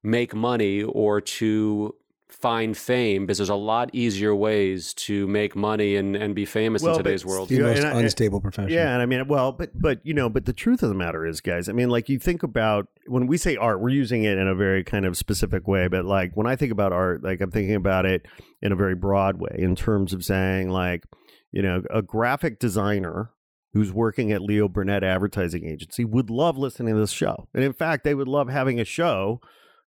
[0.04, 1.96] make money or to
[2.42, 6.82] find fame because there's a lot easier ways to make money and, and be famous
[6.84, 7.50] Well, in but today's world.
[7.50, 8.72] The Yeah, most I- unstable profession.
[8.72, 11.26] Yeah, and I mean, well, but but you know, but the truth of the matter
[11.26, 14.38] is, guys, I mean, like you think about when we say art, we're using it
[14.38, 17.42] in a very kind of specific way, but like when I think about art, like
[17.42, 18.26] I'm thinking about it
[18.62, 21.06] in a very broad way in terms of saying like,
[21.52, 23.32] you know, a graphic designer
[23.74, 27.48] who's working at Leo Burnett Advertising Agency would love listening to this show.
[27.54, 29.42] And in fact, they would love having a show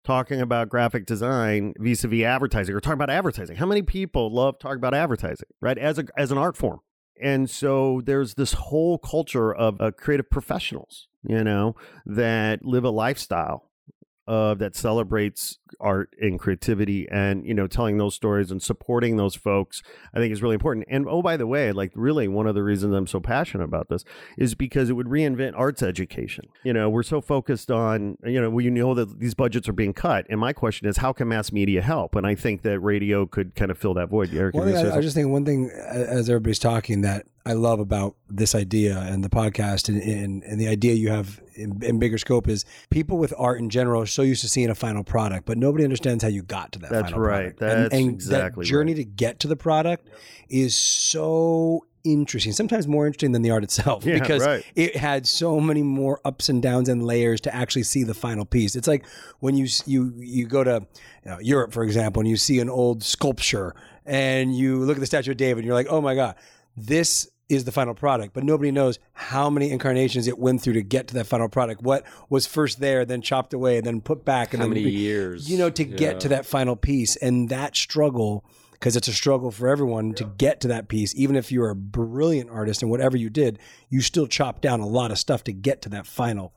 [0.09, 3.55] talking about graphic design vis-a-vis advertising or talking about advertising.
[3.55, 5.77] How many people love talking about advertising, right?
[5.77, 6.79] As a as an art form.
[7.21, 11.75] And so there's this whole culture of uh, creative professionals, you know,
[12.07, 13.68] that live a lifestyle
[14.29, 19.33] of that celebrates art and creativity and you know telling those stories and supporting those
[19.33, 19.81] folks
[20.13, 20.85] i think is really important.
[20.87, 23.89] And oh by the way like really one of the reasons i'm so passionate about
[23.89, 24.05] this
[24.37, 26.45] is because it would reinvent arts education.
[26.63, 29.93] You know we're so focused on you know we know that these budgets are being
[29.93, 32.15] cut and my question is how can mass media help?
[32.15, 34.31] And i think that radio could kind of fill that void.
[34.31, 37.01] Eric, One you thing say I, I was just thinking one thing as everybody's talking
[37.01, 41.09] that I love about this idea and the podcast and, and, and the idea you
[41.09, 44.47] have in, in bigger scope is people with art in general are so used to
[44.47, 46.91] seeing a final product, but nobody understands how you got to that.
[46.91, 47.57] That's final right.
[47.57, 47.61] product.
[47.61, 48.97] And- That's and, exactly that journey right.
[48.97, 50.09] to get to the product
[50.47, 52.51] is so interesting.
[52.51, 54.63] Sometimes more interesting than the art itself Yeah, because right.
[54.75, 58.45] it had so many more ups and downs and layers to actually see the final
[58.45, 58.75] piece.
[58.75, 59.05] It's like
[59.39, 60.85] when you you you go to
[61.25, 63.73] you know, Europe, for example, and you see an old sculpture
[64.05, 66.35] and you look at the statue of David, and you're like, oh my god,
[66.77, 68.33] this is the final product.
[68.33, 71.81] But nobody knows how many incarnations it went through to get to that final product.
[71.81, 74.85] What was first there, then chopped away, and then put back, and How then many
[74.85, 75.49] re- years?
[75.49, 77.15] you know, to get to that final piece.
[77.15, 81.35] And that struggle, because it's a struggle for everyone to get to that piece, even
[81.35, 85.11] if you're a brilliant artist and whatever you did, you still chop down a lot
[85.11, 86.53] of stuff to get to that final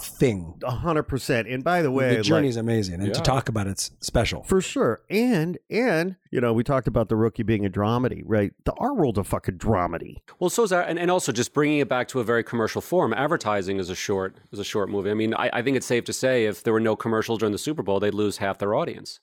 [0.00, 0.54] thing.
[0.62, 3.00] a hundred percent and by the way the journey like- is amazing.
[3.00, 4.42] And to talk about it's special.
[4.44, 5.02] For sure.
[5.10, 8.52] And and you know, we talked about the rookie being a dramedy, right?
[8.64, 10.18] The art world's a fucking dramedy.
[10.38, 12.82] Well, so is that, and, and also just bringing it back to a very commercial
[12.82, 13.14] form.
[13.14, 15.10] Advertising is a short is a short movie.
[15.10, 17.52] I mean, I, I think it's safe to say if there were no commercials during
[17.52, 19.20] the Super Bowl, they'd lose half their audience.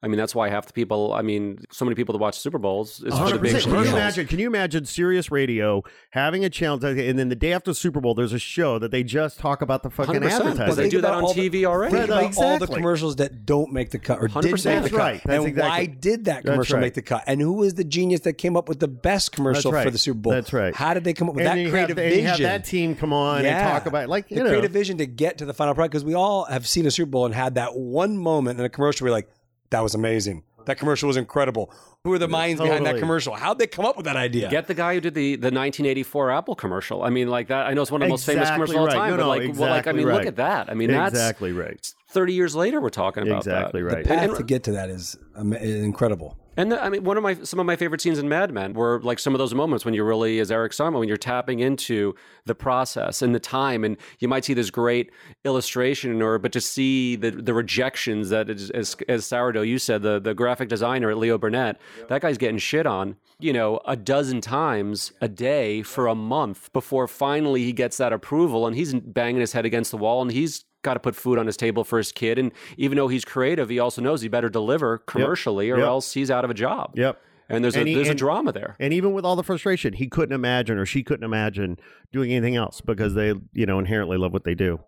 [0.00, 1.12] I mean, that's why half the people.
[1.12, 3.80] I mean, so many people that watch Super Bowls is for the big Can you
[3.80, 4.26] imagine?
[4.28, 8.14] Can you imagine Sirius Radio having a channel, and then the day after Super Bowl,
[8.14, 10.20] there's a show that they just talk about the fucking 100%.
[10.22, 10.76] But advertising.
[10.84, 11.96] they do that on all the- TV already.
[11.96, 14.42] Think Right, about all the commercials that don't make the cut or did 100%.
[14.44, 15.22] make the That's cut, right.
[15.24, 16.82] That's and exactly- why did that commercial right.
[16.82, 17.24] make the cut?
[17.26, 19.84] And who was the genius that came up with the best commercial right.
[19.84, 20.32] for the Super Bowl?
[20.32, 20.76] That's right.
[20.76, 22.20] How did they come up with and that creative have, vision?
[22.22, 24.08] you have that team come on and talk about it.
[24.08, 26.44] like you the know, creative vision to get to the final product because we all
[26.44, 29.16] have seen a Super Bowl and had that one moment in a commercial where you're
[29.18, 29.28] like,
[29.70, 30.42] that was amazing.
[30.66, 31.72] That commercial was incredible.
[32.04, 33.34] Who are the minds behind that commercial?
[33.34, 34.50] How'd they come up with that idea?
[34.50, 37.02] Get the guy who did the, the 1984 Apple commercial.
[37.02, 37.66] I mean, like that.
[37.66, 39.22] I know it's one of the most famous Exactly commercials of all time, No, but
[39.22, 40.70] no, like, well, like I exactly mean, look at that.
[40.70, 41.94] I mean, that's exactly right.
[42.10, 43.86] 30 years later we're talking about Exactly that.
[43.94, 44.04] right.
[44.04, 46.36] the path And- to get to that is, um, is incredible.
[46.58, 48.72] And the, I mean, one of my some of my favorite scenes in Mad Men
[48.72, 51.60] were like some of those moments when you're really, as Eric Sama, when you're tapping
[51.60, 55.12] into the process and the time, and you might see this great
[55.44, 60.02] illustration, or but to see the the rejections that, is, as as Sourdough you said,
[60.02, 63.94] the the graphic designer at Leo Burnett, that guy's getting shit on, you know, a
[63.94, 68.94] dozen times a day for a month before finally he gets that approval, and he's
[68.94, 71.84] banging his head against the wall, and he's got to put food on his table
[71.84, 75.70] for his kid, and even though he's creative, he also knows he better deliver commercially,
[75.70, 75.86] or Yep.
[75.86, 76.92] else he's out of a job.
[76.96, 77.20] Yep.
[77.50, 78.76] And there's a he- there's and- a drama there.
[78.78, 81.78] And even with all the frustration, he couldn't imagine or she couldn't imagine
[82.12, 84.80] doing anything else because they, you know, inherently love what they do.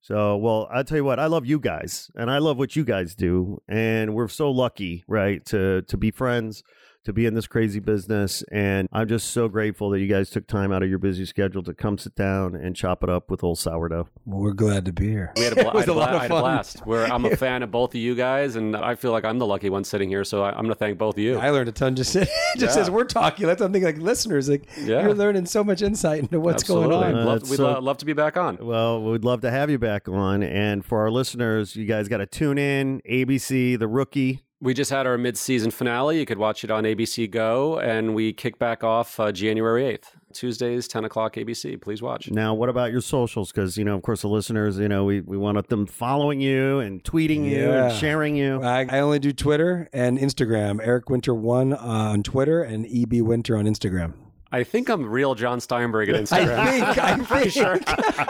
[0.00, 2.84] So, well, I'll tell you what, I love you guys and I love what you
[2.84, 3.60] guys do.
[3.68, 6.62] And we're so lucky, right, to to be friends,
[7.04, 8.42] to be in this crazy business.
[8.52, 11.62] And I'm just so grateful that you guys took time out of your busy schedule
[11.62, 14.08] to come sit down and chop it up with old sourdough.
[14.26, 15.32] Well, we're glad to be here.
[15.36, 16.30] We had a, bla- It was I had a, a lot bla- of I had
[16.30, 16.42] a fun.
[16.42, 16.86] blast.
[16.86, 19.46] Where I'm a fan of both of you guys, and I feel like I'm the
[19.46, 20.24] lucky one sitting here.
[20.24, 21.38] So I, I'm going to thank both of you.
[21.38, 22.12] I learned a ton just
[22.56, 22.76] just Yeah.
[22.82, 23.46] as we're talking.
[23.46, 23.86] That's what I'm thinking.
[23.94, 25.02] Like listeners, like Yeah.
[25.02, 26.90] you're learning so much insight into what's Absolutely.
[26.90, 27.22] going on.
[27.22, 28.58] Uh, love, we'd so- lo- love to be back on.
[28.60, 30.42] Well, we'd love to have you back on.
[30.42, 33.00] And for our listeners, you guys got to tune in.
[33.08, 34.42] ABC, The Rookie.
[34.62, 36.18] We just had our mid-season finale.
[36.18, 40.08] You could watch it on ABC Go, and we kick back off uh, January 8th,
[40.34, 41.80] Tuesdays, 10 o'clock ABC.
[41.80, 42.30] Please watch.
[42.30, 43.50] Now, what about your socials?
[43.50, 46.78] Because, you know, of course, the listeners, you know, we, we want them following you
[46.78, 48.62] and tweeting you and sharing you.
[48.62, 50.78] I, I only do Twitter and Instagram.
[50.82, 54.12] Eric Winter one on Twitter and EB Winter on Instagram.
[54.52, 56.66] I think I'm real John Steinberg at I Instagram.
[56.66, 56.98] think.
[56.98, 57.78] I I'm pretty sure.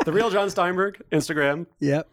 [0.04, 1.66] the real John Steinberg, Instagram.
[1.80, 2.08] Yep.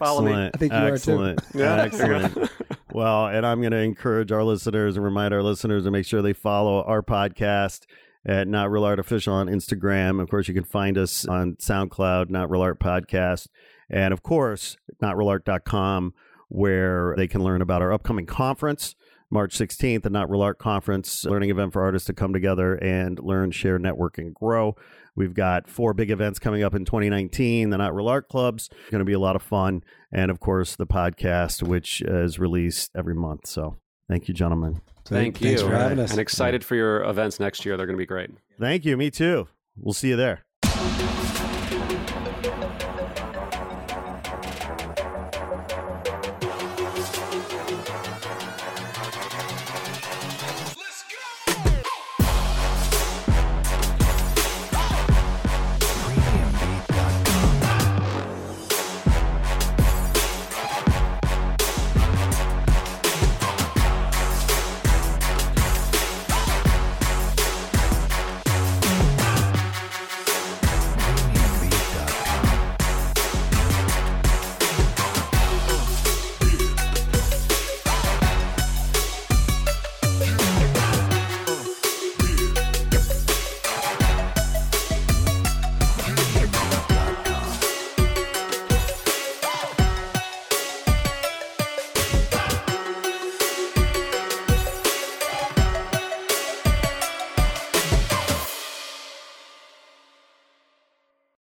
[0.00, 0.32] Follow me.
[0.32, 1.36] I think you are too.
[1.54, 1.82] Yeah.
[1.82, 2.50] Excellent.
[2.92, 6.22] well, and I'm going to encourage our listeners and remind our listeners to make sure
[6.22, 7.86] they follow our podcast
[8.26, 10.20] at Not Real Art Official on Instagram.
[10.20, 13.48] Of course, you can find us on SoundCloud, Not Real Art Podcast.
[13.88, 16.14] And of course, notrealart.com,
[16.48, 18.94] where they can learn about our upcoming conference.
[19.30, 23.18] March 16th, the Not Real Art Conference, learning event for artists to come together and
[23.20, 24.74] learn, share, network, and grow.
[25.14, 27.70] We've got four big events coming up in 2019.
[27.70, 30.76] The Not Real Art Clubs going to be a lot of fun, and of course
[30.76, 33.46] the podcast, which is released every month.
[33.46, 33.76] So
[34.08, 34.80] thank you, gentlemen.
[35.04, 35.48] Thank you.
[35.48, 36.10] Thanks for having us.
[36.10, 37.76] And excited for your events next year.
[37.76, 38.30] They're going to be great.
[38.58, 38.96] Thank you.
[38.96, 39.48] Me too.
[39.76, 40.44] We'll see you there.